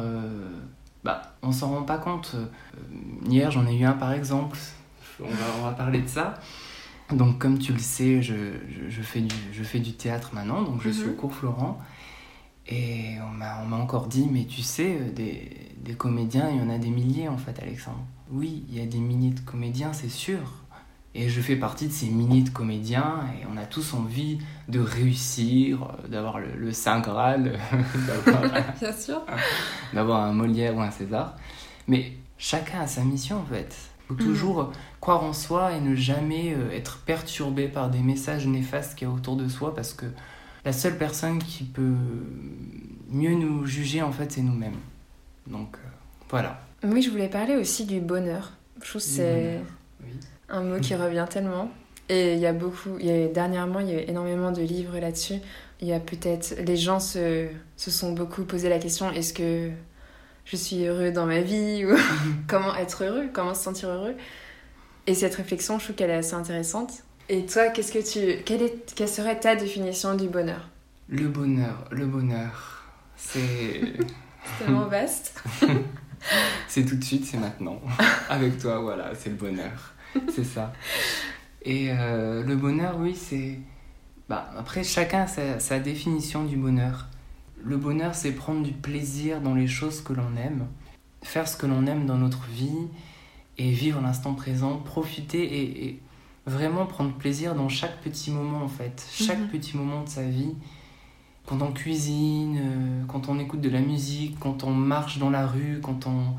bah, 1.05 1.23
on 1.43 1.53
s'en 1.53 1.69
rend 1.71 1.83
pas 1.85 1.97
compte. 1.99 2.35
Hier, 3.29 3.51
j'en 3.51 3.67
ai 3.67 3.77
eu 3.77 3.85
un 3.85 3.93
par 3.93 4.13
exemple. 4.13 4.59
On 5.25 5.31
va, 5.31 5.45
on 5.61 5.65
va 5.65 5.73
parler 5.73 6.01
de 6.01 6.09
ça. 6.09 6.35
Donc, 7.13 7.39
comme 7.39 7.59
tu 7.59 7.73
le 7.73 7.79
sais, 7.79 8.23
je, 8.23 8.35
je, 8.69 8.89
je 8.89 9.03
fais, 9.03 9.21
du, 9.21 9.35
je 9.53 9.63
fais 9.63 9.81
du 9.81 9.93
théâtre 9.93 10.31
maintenant, 10.35 10.63
donc 10.63 10.81
je 10.83 10.91
suis 10.91 11.05
Mhm. 11.07 11.11
au 11.11 11.15
cours 11.15 11.35
Florent. 11.35 11.79
Et 12.67 13.17
on 13.21 13.67
m'a 13.69 13.77
encore 13.77 14.07
dit, 14.07 14.29
mais 14.31 14.45
tu 14.45 14.63
sais, 14.63 14.97
euh, 15.01 15.13
des, 15.13 15.51
des 15.79 15.95
comédiens, 15.95 16.49
il 16.49 16.59
y 16.59 16.61
en 16.61 16.71
a 16.71 16.79
des 16.79 16.91
milliers 16.91 17.29
en 17.29 17.37
fait, 17.37 17.59
Alexandre. 17.61 17.99
Oui, 18.31 18.65
il 18.71 18.79
y 18.79 18.81
a 18.81 18.87
des 18.87 18.99
milliers 18.99 19.33
de 19.33 19.41
comédiens, 19.41 19.93
c'est 19.93 20.09
sûr. 20.09 20.39
Et 21.15 21.29
je 21.29 21.41
fais 21.43 21.57
partie 21.57 21.89
de 21.89 21.93
ces 21.93 22.07
milliers 22.07 22.41
de 22.43 22.49
comédiens, 22.49 23.17
et 23.39 23.45
on 23.53 23.59
a 23.59 23.67
tous 23.67 23.93
envie 23.93 24.39
de 24.69 24.81
réussir, 24.81 25.83
euh, 25.83 26.09
d'avoir 26.09 26.39
le, 26.39 26.47
le 26.57 26.73
Saint 26.73 27.01
Graal, 27.01 27.59
sûr 28.99 29.21
d'avoir 29.93 30.23
un 30.23 30.33
Molière 30.33 30.75
ou 30.77 30.81
un 30.81 30.91
César. 30.91 31.37
Mais 31.89 32.13
chacun 32.39 32.81
a 32.83 32.87
sa 32.87 33.03
mission 33.03 33.39
en 33.41 33.45
fait. 33.45 33.77
Faut 34.17 34.23
toujours 34.23 34.73
croire 35.01 35.23
en 35.25 35.33
soi 35.33 35.73
et 35.73 35.81
ne 35.81 35.95
jamais 35.95 36.55
euh, 36.55 36.71
être 36.71 36.99
perturbé 36.99 37.69
par 37.69 37.91
des 37.91 38.01
messages 38.01 38.47
néfastes 38.47 38.97
qu'il 38.97 39.09
y 39.09 39.11
a 39.11 39.15
autour 39.15 39.37
de 39.37 39.49
soi 39.49 39.75
parce 39.75 39.93
que 39.93 40.07
la 40.65 40.73
seule 40.73 40.97
personne 40.97 41.39
qui 41.39 41.65
peut 41.65 41.95
mieux 43.11 43.35
nous 43.35 43.67
juger 43.67 44.03
en 44.03 44.13
fait 44.13 44.33
c'est 44.33 44.43
nous-mêmes. 44.43 44.79
Donc 45.47 45.77
euh, 45.77 45.89
voilà. 46.31 46.61
oui 46.85 47.03
je 47.03 47.11
voulais 47.11 47.29
parler 47.29 47.57
aussi 47.57 47.85
du 47.85 48.01
bonheur 48.01 48.53
je 48.83 48.89
trouve 48.89 49.03
que 49.03 49.09
c'est 49.09 49.61
oui. 50.03 50.11
un 50.49 50.63
mot 50.63 50.81
qui 50.81 50.95
revient 50.95 51.27
tellement. 51.29 51.71
Et 52.09 52.35
il 52.35 52.41
y 52.41 52.47
a 52.47 52.53
beaucoup, 52.53 52.91
il 52.99 53.07
y 53.07 53.11
a, 53.11 53.29
dernièrement, 53.29 53.81
il 53.81 53.89
y 53.89 53.93
a 53.93 54.03
eu 54.03 54.09
énormément 54.09 54.51
de 54.51 54.61
livres 54.61 54.99
là-dessus. 54.99 55.37
Il 55.81 55.89
y 55.89 55.93
a 55.93 56.01
peut-être, 56.01 56.57
les 56.59 56.77
gens 56.77 57.01
se, 57.01 57.49
se 57.77 57.91
sont 57.91 58.13
beaucoup 58.13 58.45
posé 58.45 58.69
la 58.69 58.79
question 58.79 59.11
est-ce 59.11 59.33
que 59.33 59.71
je 60.45 60.57
suis 60.57 60.85
heureux 60.85 61.11
dans 61.11 61.27
ma 61.27 61.41
vie 61.41 61.85
ou 61.85 61.97
comment 62.49 62.75
être 62.77 63.05
heureux, 63.05 63.29
comment 63.33 63.55
se 63.55 63.63
sentir 63.63 63.89
heureux. 63.89 64.15
Et 65.07 65.15
cette 65.15 65.35
réflexion, 65.35 65.79
je 65.79 65.85
trouve 65.85 65.97
qu'elle 65.97 66.11
est 66.11 66.15
assez 66.15 66.35
intéressante. 66.35 67.03
Et 67.29 67.47
toi, 67.47 67.69
qu'est-ce 67.69 67.93
que 67.93 67.99
tu, 67.99 68.43
quelle, 68.45 68.63
est, 68.63 68.95
quelle 68.95 69.09
serait 69.09 69.39
ta 69.39 69.57
définition 69.57 70.15
du 70.15 70.29
bonheur? 70.29 70.69
Le 71.09 71.29
bonheur, 71.29 71.85
le 71.91 72.07
bonheur, 72.07 72.85
c'est 73.17 73.81
C'est 74.45 74.65
tellement 74.65 74.87
vaste. 74.87 75.43
c'est 76.69 76.85
tout 76.85 76.97
de 76.97 77.05
suite, 77.05 77.25
c'est 77.25 77.39
maintenant. 77.39 77.81
Avec 78.29 78.59
toi, 78.59 78.81
voilà, 78.81 79.13
c'est 79.15 79.31
le 79.31 79.37
bonheur. 79.37 79.95
C'est 80.35 80.45
ça. 80.45 80.73
Et 81.63 81.91
euh, 81.91 82.43
le 82.43 82.57
bonheur, 82.57 82.97
oui, 82.99 83.15
c'est. 83.15 83.59
Bah, 84.29 84.51
après, 84.59 84.85
chacun 84.85 85.23
a 85.23 85.27
sa, 85.27 85.61
sa 85.61 85.79
définition 85.79 86.45
du 86.45 86.57
bonheur. 86.57 87.09
Le 87.65 87.77
bonheur, 87.77 88.15
c'est 88.15 88.33
prendre 88.33 88.63
du 88.63 88.73
plaisir 88.73 89.41
dans 89.41 89.55
les 89.55 89.67
choses 89.69 90.01
que 90.01 90.13
l'on 90.13 90.37
aime, 90.37 90.67
faire 91.23 91.47
ce 91.47 91.57
que 91.57 91.67
l'on 91.67 91.87
aime 91.87 92.07
dans 92.07 92.17
notre 92.19 92.45
vie 92.47 92.89
et 93.59 93.71
vivre 93.71 94.01
l'instant 94.01 94.35
présent, 94.35 94.79
profiter 94.79 95.43
et, 95.43 95.85
et 95.87 96.01
vraiment 96.47 96.87
prendre 96.87 97.13
plaisir 97.13 97.55
dans 97.55 97.69
chaque 97.69 98.01
petit 98.01 98.31
moment 98.33 98.63
en 98.65 98.69
fait, 98.69 99.07
chaque 99.13 99.39
Mhm. 99.39 99.49
petit 99.49 99.77
moment 99.77 100.03
de 100.03 100.09
sa 100.09 100.25
vie. 100.25 100.55
Quand 101.47 101.61
on 101.63 101.73
cuisine, 101.73 102.59
euh, 102.61 103.05
quand 103.09 103.29
on 103.29 103.39
écoute 103.39 103.61
de 103.61 103.69
la 103.71 103.81
musique, 103.81 104.39
quand 104.41 104.65
on 104.65 104.73
marche 104.73 105.19
dans 105.19 105.31
la 105.31 105.47
rue, 105.47 105.81
quand 105.83 106.07
on, 106.07 106.35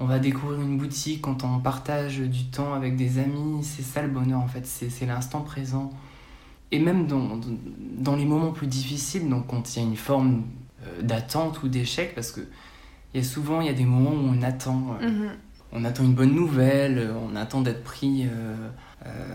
on 0.00 0.06
va 0.06 0.18
découvrir 0.18 0.60
une 0.60 0.78
boutique, 0.78 1.22
quand 1.22 1.44
on 1.44 1.58
partage 1.60 2.18
du 2.18 2.44
temps 2.46 2.72
avec 2.74 2.96
des 2.96 3.18
amis, 3.18 3.62
c'est 3.62 3.82
ça 3.82 4.02
le 4.02 4.08
bonheur 4.08 4.40
en 4.40 4.48
fait, 4.48 4.66
c'est 4.66 4.90
c'est 4.90 5.06
l'instant 5.06 5.42
présent. 5.42 5.90
Et 6.72 6.78
même 6.78 7.06
dans, 7.06 7.38
dans 7.98 8.16
les 8.16 8.24
moments 8.24 8.50
plus 8.50 8.66
difficiles, 8.66 9.28
donc 9.28 9.46
quand 9.46 9.76
il 9.76 9.82
y 9.82 9.84
a 9.84 9.88
une 9.88 9.96
forme 9.96 10.42
euh, 10.84 11.02
d'attente 11.02 11.62
ou 11.62 11.68
d'échec, 11.68 12.14
parce 12.14 12.32
que 12.32 12.40
il 13.14 13.20
y 13.22 13.24
a 13.24 13.26
souvent 13.28 13.60
il 13.60 13.66
y 13.66 13.70
a 13.70 13.74
des 13.74 13.84
moments 13.84 14.10
où 14.12 14.34
on 14.38 14.42
attend, 14.42 14.96
euh, 15.00 15.06
Mhm. 15.08 15.28
on 15.72 15.84
attend 15.84 16.02
une 16.04 16.14
bonne 16.14 16.34
nouvelle, 16.34 16.98
euh, 16.98 17.12
on 17.30 17.36
attend 17.36 17.60
d'être 17.60 17.84
pris 17.84 18.26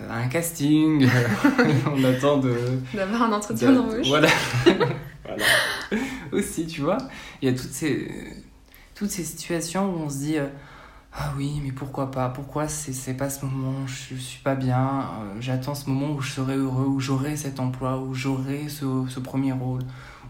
à 0.10 0.16
un 0.18 0.28
casting, 0.30 1.08
on 1.96 2.04
attend 2.04 2.38
de, 2.38 2.56
D'avoir 2.94 3.24
un 3.24 3.32
entretien 3.34 3.72
de- 3.72 3.76
d'embauche. 3.78 4.08
Voilà. 4.08 4.30
voilà. 5.26 5.44
Aussi, 6.32 6.66
tu 6.68 6.82
vois, 6.82 6.98
il 7.42 7.50
y 7.50 7.52
a 7.52 7.56
toutes 7.56 7.72
ces, 7.72 8.10
toutes 8.96 9.10
ces 9.12 9.24
situations 9.24 9.94
où 9.94 10.00
on 10.06 10.10
se 10.10 10.18
dit 10.18 10.36
ah 11.14 11.34
oui, 11.38 11.60
mais 11.64 11.72
pourquoi 11.72 12.12
pas? 12.12 12.30
Pourquoi 12.30 12.68
c'est 12.68 13.16
pas 13.16 13.30
ce 13.30 13.46
moment? 13.46 13.88
Je 13.88 14.16
suis 14.16 14.42
pas 14.44 14.56
bien. 14.56 15.02
euh, 15.22 15.38
J'attends 15.40 15.74
ce 15.74 15.90
moment 15.90 16.14
où 16.14 16.22
je 16.22 16.32
serai 16.32 16.56
heureux, 16.56 16.86
où 16.86 17.00
j'aurai 17.00 17.36
cet 17.36 17.60
emploi, 17.60 17.98
où 18.00 18.14
j'aurai 18.14 18.70
ce, 18.70 19.06
ce 19.10 19.20
premier 19.20 19.52
rôle, 19.52 19.82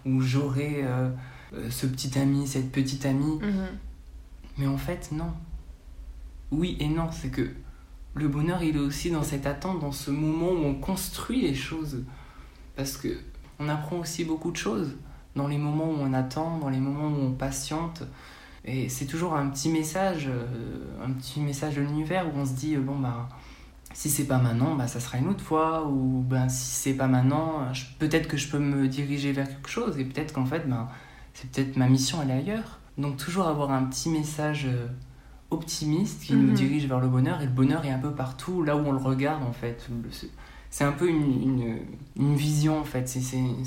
où 0.05 0.21
j'aurai 0.21 0.81
euh, 0.83 1.09
euh, 1.53 1.69
ce 1.69 1.87
petit 1.87 2.17
ami, 2.17 2.47
cette 2.47 2.71
petite 2.71 3.05
amie. 3.05 3.39
Mhm. 3.41 3.67
Mais 4.57 4.67
en 4.67 4.77
fait, 4.77 5.09
non. 5.11 5.33
Oui 6.51 6.77
et 6.79 6.87
non, 6.87 7.09
c'est 7.11 7.29
que 7.29 7.49
le 8.13 8.27
bonheur, 8.29 8.63
il 8.63 8.77
est 8.77 8.79
aussi 8.79 9.11
dans 9.11 9.23
cette 9.23 9.45
attente, 9.45 9.79
dans 9.79 9.91
ce 9.91 10.09
moment 10.11 10.51
où 10.51 10.65
on 10.65 10.75
construit 10.75 11.41
les 11.41 11.53
choses. 11.55 12.03
Parce 12.77 12.95
que 12.95 13.09
on 13.59 13.67
apprend 13.67 13.97
aussi 13.97 14.23
beaucoup 14.23 14.51
de 14.51 14.57
choses 14.57 14.95
dans 15.35 15.47
les 15.47 15.57
moments 15.57 15.89
où 15.89 15.97
on 15.99 16.13
attend, 16.13 16.59
dans 16.59 16.69
les 16.69 16.79
moments 16.79 17.09
où 17.09 17.25
on 17.25 17.31
patiente. 17.33 18.03
Et 18.69 18.89
c'est 18.89 19.05
toujours 19.05 19.33
un 19.35 19.47
petit 19.47 19.69
message, 19.69 20.27
euh, 20.27 20.45
un 21.03 21.11
petit 21.11 21.39
message 21.39 21.75
de 21.77 21.81
l'univers 21.81 22.27
où 22.27 22.37
on 22.37 22.45
se 22.45 22.51
dit, 22.53 22.75
euh, 22.75 22.81
bon, 22.81 22.99
bah, 22.99 23.29
si 23.93 24.09
c'est 24.09 24.25
pas 24.25 24.37
maintenant, 24.39 24.75
bah, 24.75 24.87
ça 24.87 24.99
sera 24.99 25.17
une 25.17 25.29
autre 25.29 25.43
fois. 25.43 25.87
Ou 25.87 26.21
ben, 26.27 26.49
si 26.49 26.65
c'est 26.75 26.93
pas 26.93 27.07
maintenant, 27.07 27.61
peut-être 27.97 28.27
que 28.27 28.35
je 28.37 28.49
peux 28.49 28.59
me 28.59 28.87
diriger 28.89 29.31
vers 29.31 29.47
quelque 29.47 29.69
chose. 29.69 29.97
Et 29.97 30.03
peut-être 30.05 30.33
qu'en 30.33 30.45
fait, 30.45 30.67
ben, 30.67 30.87
c'est 31.33 31.49
peut-être 31.49 31.77
ma 31.77 31.87
mission, 31.87 32.19
elle 32.21 32.29
est 32.31 32.33
ailleurs. 32.33 32.79
Donc 32.97 33.15
toujours 33.17 33.47
avoir 33.47 33.71
un 33.71 33.83
petit 33.85 34.09
message 34.09 34.65
euh, 34.65 34.87
optimiste 35.49 36.23
qui 36.23 36.33
Mhm. 36.33 36.47
nous 36.47 36.53
dirige 36.53 36.87
vers 36.87 36.99
le 36.99 37.07
bonheur. 37.07 37.41
Et 37.41 37.45
le 37.45 37.51
bonheur 37.51 37.85
est 37.85 37.91
un 37.91 37.99
peu 37.99 38.11
partout, 38.11 38.63
là 38.63 38.75
où 38.75 38.81
on 38.85 38.91
le 38.91 38.97
regarde, 38.97 39.43
en 39.43 39.53
fait. 39.53 39.87
C'est- 40.69 40.83
un 40.83 40.91
peu 40.91 41.07
une, 41.09 41.41
une, 41.41 41.77
une 42.17 42.35
vision, 42.35 42.79
en 42.79 42.83
fait. 42.83 43.07
C'est 43.07 43.19
une, 43.37 43.63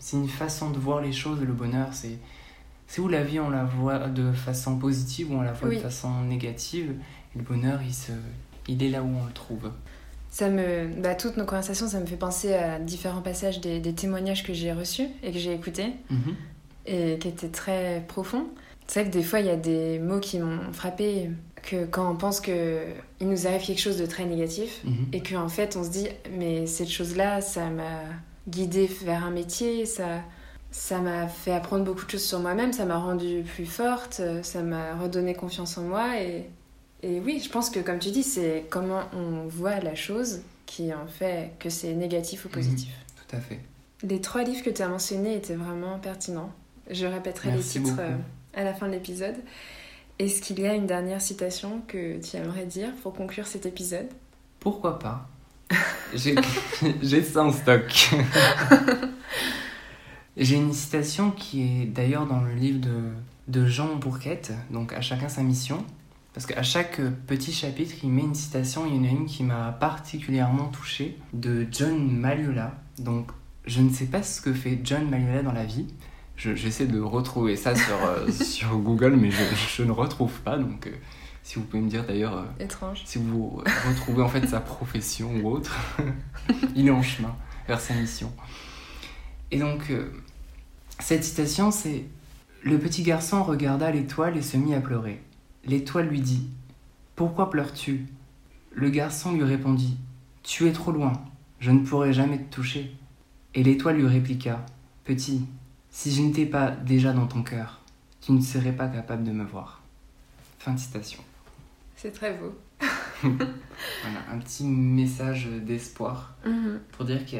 c'est 0.00 0.16
une 0.16 0.28
façon 0.28 0.70
de 0.70 0.78
voir 0.78 1.00
les 1.00 1.12
choses, 1.12 1.40
le 1.40 1.52
bonheur. 1.52 1.88
C'est 1.92 2.18
c'est 2.88 3.00
où 3.00 3.06
la 3.08 3.22
vie, 3.22 3.38
on 3.38 3.50
la 3.50 3.64
voit 3.64 4.08
de 4.08 4.32
façon 4.32 4.76
positive 4.78 5.30
ou 5.30 5.36
on 5.36 5.42
la 5.42 5.52
voit 5.52 5.68
Oui. 5.68 5.76
de 5.76 5.80
façon 5.82 6.22
négative. 6.24 6.94
Et 7.34 7.38
le 7.38 7.44
bonheur, 7.44 7.80
il, 7.86 7.94
se, 7.94 8.10
il 8.66 8.82
est 8.82 8.88
là 8.88 9.02
où 9.02 9.06
on 9.08 9.24
le 9.26 9.32
trouve. 9.32 9.70
Ça 10.30 10.48
me, 10.48 10.88
bah, 11.00 11.14
toutes 11.14 11.36
nos 11.36 11.44
conversations, 11.44 11.86
ça 11.88 12.00
me 12.00 12.06
fait 12.06 12.16
penser 12.16 12.54
à 12.54 12.78
différents 12.78 13.22
passages 13.22 13.60
des, 13.60 13.78
des 13.80 13.92
témoignages 13.94 14.42
que 14.42 14.52
j'ai 14.52 14.72
reçus 14.72 15.06
et 15.22 15.30
que 15.32 15.38
j'ai 15.38 15.52
écoutés 15.54 15.92
Mhm. 16.10 16.34
et 16.86 17.18
qui 17.18 17.28
étaient 17.28 17.48
très 17.48 18.02
profonds. 18.08 18.46
C'est 18.86 19.00
vrai 19.02 19.10
que 19.10 19.14
des 19.16 19.22
fois, 19.22 19.40
il 19.40 19.46
y 19.46 19.50
a 19.50 19.56
des 19.56 19.98
mots 19.98 20.20
qui 20.20 20.38
m'ont 20.38 20.72
frappé 20.72 21.30
que 21.62 21.84
quand 21.86 22.10
on 22.10 22.16
pense 22.16 22.40
que 22.40 22.80
il 23.20 23.28
nous 23.28 23.46
arrive 23.46 23.60
quelque 23.66 23.80
chose 23.80 23.98
de 23.98 24.06
très 24.06 24.24
négatif 24.24 24.80
Mhm. 24.84 25.08
et 25.12 25.22
qu'en 25.22 25.48
fait, 25.48 25.76
on 25.76 25.84
se 25.84 25.90
dit 25.90 26.08
mais 26.38 26.66
cette 26.66 26.88
chose-là, 26.88 27.40
ça 27.42 27.68
m'a 27.68 28.00
guidée 28.48 28.88
vers 29.04 29.24
un 29.24 29.30
métier, 29.30 29.84
ça 29.84 30.22
ça 30.70 30.98
m'a 31.00 31.28
fait 31.28 31.52
apprendre 31.52 31.84
beaucoup 31.84 32.04
de 32.04 32.10
choses 32.10 32.24
sur 32.24 32.40
moi-même, 32.40 32.72
ça 32.72 32.84
m'a 32.84 32.98
rendue 32.98 33.42
plus 33.42 33.66
forte, 33.66 34.20
ça 34.42 34.62
m'a 34.62 34.94
redonné 34.96 35.34
confiance 35.34 35.78
en 35.78 35.82
moi 35.82 36.20
et 36.20 36.48
et 37.02 37.20
oui, 37.20 37.40
je 37.44 37.48
pense 37.48 37.70
que 37.70 37.78
comme 37.78 38.00
tu 38.00 38.10
dis, 38.10 38.24
c'est 38.24 38.64
comment 38.70 39.02
on 39.12 39.46
voit 39.46 39.78
la 39.78 39.94
chose 39.94 40.40
qui 40.66 40.92
en 40.92 41.06
fait 41.06 41.52
que 41.60 41.70
c'est 41.70 41.92
négatif 41.94 42.44
ou 42.44 42.48
positif. 42.48 42.92
Tout 43.16 43.36
à 43.36 43.40
fait. 43.40 43.60
Les 44.02 44.20
trois 44.20 44.42
livres 44.42 44.64
que 44.64 44.70
tu 44.70 44.82
as 44.82 44.88
mentionnés 44.88 45.36
étaient 45.36 45.54
vraiment 45.54 45.98
pertinents. 46.00 46.52
Je 46.90 47.06
répéterai 47.06 47.50
Merci 47.50 47.78
les 47.78 47.84
titres 47.84 47.96
beaucoup. 47.96 48.08
euh, 48.08 48.16
à 48.60 48.64
la 48.64 48.74
fin 48.74 48.86
de 48.88 48.92
l'épisode. 48.92 49.36
Est-ce 50.18 50.42
qu'il 50.42 50.58
y 50.58 50.66
a 50.66 50.74
une 50.74 50.86
dernière 50.86 51.20
citation 51.20 51.82
que 51.86 52.20
tu 52.20 52.36
aimerais 52.36 52.66
dire 52.66 52.92
pour 53.02 53.12
conclure 53.14 53.46
cet 53.46 53.66
épisode? 53.66 54.08
Pourquoi 54.58 54.98
pas? 54.98 55.28
J'ai 56.14 57.22
ça 57.22 57.44
en 57.44 57.52
stock. 57.52 58.10
J'ai 60.38 60.56
une 60.56 60.72
citation 60.72 61.30
qui 61.32 61.62
est 61.62 61.84
d'ailleurs 61.86 62.26
dans 62.26 62.40
le 62.40 62.52
livre 62.54 62.80
de, 62.80 63.02
de 63.48 63.66
Jean 63.66 63.96
Bourquette, 63.96 64.52
donc 64.70 64.92
à 64.92 65.00
chacun 65.00 65.28
sa 65.28 65.42
mission. 65.42 65.84
Parce 66.34 66.46
qu'à 66.46 66.62
chaque 66.62 67.00
petit 67.26 67.52
chapitre, 67.52 67.96
il 68.04 68.10
met 68.10 68.22
une 68.22 68.34
citation. 68.34 68.86
Il 68.86 68.94
y 68.94 68.98
en 69.00 69.04
a 69.04 69.08
une 69.08 69.26
qui 69.26 69.42
m'a 69.42 69.72
particulièrement 69.72 70.68
touché, 70.68 71.16
de 71.32 71.66
John 71.72 72.08
Maliola. 72.12 72.78
Donc, 72.98 73.30
je 73.66 73.80
ne 73.80 73.90
sais 73.90 74.04
pas 74.06 74.22
ce 74.22 74.40
que 74.40 74.52
fait 74.52 74.78
John 74.84 75.08
Maliola 75.10 75.42
dans 75.42 75.52
la 75.52 75.64
vie. 75.64 75.86
Je- 76.36 76.54
J'essaie 76.54 76.86
de 76.86 77.00
retrouver 77.00 77.56
ça 77.56 77.74
sur, 77.74 77.96
euh, 78.04 78.30
sur 78.44 78.76
Google, 78.78 79.16
mais 79.16 79.32
je, 79.32 79.42
je 79.76 79.82
ne 79.82 79.90
retrouve 79.90 80.32
pas. 80.42 80.56
Donc, 80.56 80.86
euh, 80.86 80.90
si 81.42 81.56
vous 81.56 81.62
pouvez 81.64 81.82
me 81.82 81.88
dire 81.90 82.04
d'ailleurs 82.06 82.36
euh, 82.36 82.44
Étrange. 82.64 83.02
si 83.04 83.18
vous 83.18 83.60
retrouvez 83.88 84.22
en 84.22 84.28
fait 84.28 84.46
sa 84.46 84.60
profession 84.60 85.32
ou 85.42 85.48
autre, 85.48 85.76
il 86.76 86.86
est 86.86 86.90
en 86.92 87.02
chemin 87.02 87.34
vers 87.66 87.80
sa 87.80 87.94
mission. 87.94 88.32
Et 89.50 89.58
donc, 89.58 89.90
euh, 89.90 90.12
cette 90.98 91.24
citation, 91.24 91.70
c'est 91.70 92.04
Le 92.64 92.78
petit 92.78 93.02
garçon 93.02 93.42
regarda 93.44 93.90
l'étoile 93.90 94.36
et 94.36 94.42
se 94.42 94.56
mit 94.56 94.74
à 94.74 94.80
pleurer. 94.80 95.22
L'étoile 95.64 96.08
lui 96.08 96.20
dit 96.20 96.48
Pourquoi 97.16 97.50
pleures-tu? 97.50 98.06
Le 98.72 98.90
garçon 98.90 99.32
lui 99.32 99.44
répondit 99.44 99.96
Tu 100.42 100.66
es 100.68 100.72
trop 100.72 100.92
loin, 100.92 101.12
je 101.60 101.70
ne 101.70 101.80
pourrai 101.84 102.12
jamais 102.12 102.38
te 102.38 102.54
toucher. 102.54 102.94
Et 103.54 103.62
l'étoile 103.62 103.96
lui 103.96 104.06
répliqua 104.06 104.64
Petit, 105.04 105.46
si 105.90 106.12
je 106.14 106.20
n'étais 106.22 106.46
pas 106.46 106.70
déjà 106.70 107.12
dans 107.12 107.26
ton 107.26 107.42
cœur, 107.42 107.80
tu 108.20 108.32
ne 108.32 108.40
serais 108.42 108.72
pas 108.72 108.88
capable 108.88 109.24
de 109.24 109.32
me 109.32 109.44
voir. 109.44 109.82
Fin 110.58 110.74
de 110.74 110.78
citation. 110.78 111.20
C'est 111.96 112.12
très 112.12 112.34
beau. 112.34 112.56
Voilà, 114.02 114.20
un 114.32 114.38
petit 114.38 114.64
message 114.64 115.48
d'espoir 115.66 116.34
Mhm. 116.44 116.78
pour 116.92 117.04
dire 117.04 117.24
que 117.26 117.36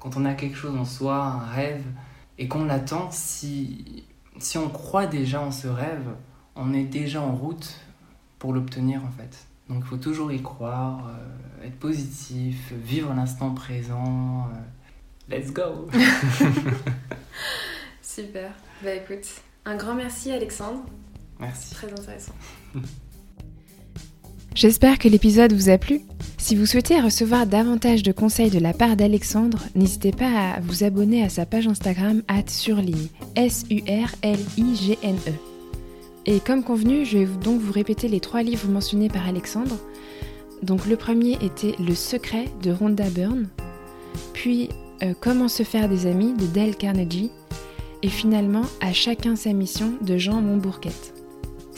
quand 0.00 0.16
on 0.16 0.24
a 0.24 0.34
quelque 0.34 0.56
chose 0.56 0.74
en 0.76 0.84
soi, 0.84 1.22
un 1.24 1.38
rêve, 1.46 1.84
et 2.40 2.48
qu'on 2.48 2.64
l'attend, 2.64 3.10
si, 3.10 4.04
si 4.38 4.56
on 4.56 4.70
croit 4.70 5.06
déjà 5.06 5.42
en 5.42 5.52
ce 5.52 5.68
rêve, 5.68 6.08
on 6.56 6.72
est 6.72 6.84
déjà 6.84 7.20
en 7.20 7.36
route 7.36 7.78
pour 8.38 8.54
l'obtenir 8.54 9.04
en 9.04 9.10
fait. 9.10 9.46
Donc 9.68 9.82
il 9.84 9.86
faut 9.86 9.98
toujours 9.98 10.32
y 10.32 10.42
croire, 10.42 11.08
euh, 11.08 11.66
être 11.66 11.78
positif, 11.78 12.72
vivre 12.72 13.12
l'instant 13.12 13.52
présent. 13.52 14.48
euh, 14.54 15.36
let's 15.36 15.52
go 15.52 15.90
Super. 18.02 18.52
Bah 18.82 18.94
écoute, 18.94 19.42
un 19.66 19.76
grand 19.76 19.94
merci 19.94 20.32
Alexandre. 20.32 20.80
Merci. 21.38 21.74
Très 21.74 21.92
intéressant. 21.92 22.34
J'espère 24.54 24.98
que 24.98 25.08
l'épisode 25.08 25.52
vous 25.52 25.68
a 25.70 25.78
plu. 25.78 26.00
Si 26.36 26.56
vous 26.56 26.66
souhaitez 26.66 27.00
recevoir 27.00 27.46
davantage 27.46 28.02
de 28.02 28.10
conseils 28.10 28.50
de 28.50 28.58
la 28.58 28.72
part 28.72 28.96
d'Alexandre, 28.96 29.60
n'hésitez 29.76 30.10
pas 30.10 30.54
à 30.54 30.60
vous 30.60 30.82
abonner 30.82 31.22
à 31.22 31.28
sa 31.28 31.46
page 31.46 31.68
Instagram 31.68 32.22
surligne 32.48 33.06
S-U-R-L-I-G-N-E. 33.36 33.90
Et 36.26 36.40
comme 36.40 36.64
convenu, 36.64 37.04
je 37.04 37.18
vais 37.18 37.26
donc 37.26 37.60
vous 37.60 37.72
répéter 37.72 38.08
les 38.08 38.18
trois 38.20 38.42
livres 38.42 38.68
mentionnés 38.68 39.08
par 39.08 39.26
Alexandre. 39.26 39.78
Donc 40.62 40.86
le 40.86 40.96
premier 40.96 41.38
était 41.42 41.76
Le 41.78 41.94
secret 41.94 42.46
de 42.62 42.72
Rhonda 42.72 43.08
Byrne, 43.08 43.48
puis 44.32 44.68
euh, 45.02 45.14
Comment 45.18 45.48
se 45.48 45.62
faire 45.62 45.88
des 45.88 46.06
amis 46.06 46.34
de 46.34 46.44
Dale 46.46 46.76
Carnegie, 46.76 47.30
et 48.02 48.08
finalement 48.08 48.64
À 48.80 48.92
chacun 48.92 49.36
sa 49.36 49.52
mission 49.52 49.94
de 50.02 50.18
Jean 50.18 50.42
Montbourquette. 50.42 51.19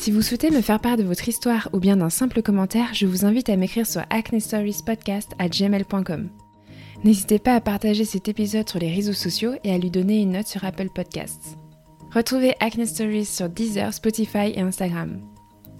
Si 0.03 0.11
vous 0.11 0.21
souhaitez 0.21 0.51
me 0.51 0.61
faire 0.62 0.81
part 0.81 0.97
de 0.97 1.05
votre 1.05 1.29
histoire 1.29 1.69
ou 1.73 1.79
bien 1.79 1.97
d'un 1.97 2.11
simple 2.11 2.43
commentaire, 2.43 2.93
je 2.93 3.07
vous 3.07 3.25
invite 3.25 3.49
à 3.49 3.57
m'écrire 3.57 3.87
sur 3.87 4.03
acnestoriespodcast@gmail.com. 4.11 6.29
N'hésitez 7.05 7.38
pas 7.38 7.55
à 7.55 7.61
partager 7.61 8.05
cet 8.05 8.27
épisode 8.27 8.69
sur 8.69 8.81
les 8.81 8.93
réseaux 8.93 9.12
sociaux 9.12 9.53
et 9.62 9.73
à 9.73 9.79
lui 9.79 9.93
donner 9.93 10.21
une 10.21 10.33
note 10.33 10.49
sur 10.49 10.65
Apple 10.65 10.88
Podcasts. 10.93 11.57
Retrouvez 12.12 12.57
Acne 12.59 12.85
Stories 12.85 13.27
sur 13.27 13.49
Deezer, 13.49 13.95
Spotify 13.95 14.51
et 14.53 14.61
Instagram. 14.61 15.21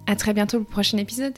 À 0.07 0.15
très 0.15 0.35
bientôt 0.35 0.59
pour 0.59 0.69
le 0.69 0.73
prochain 0.73 0.99
épisode. 0.99 1.35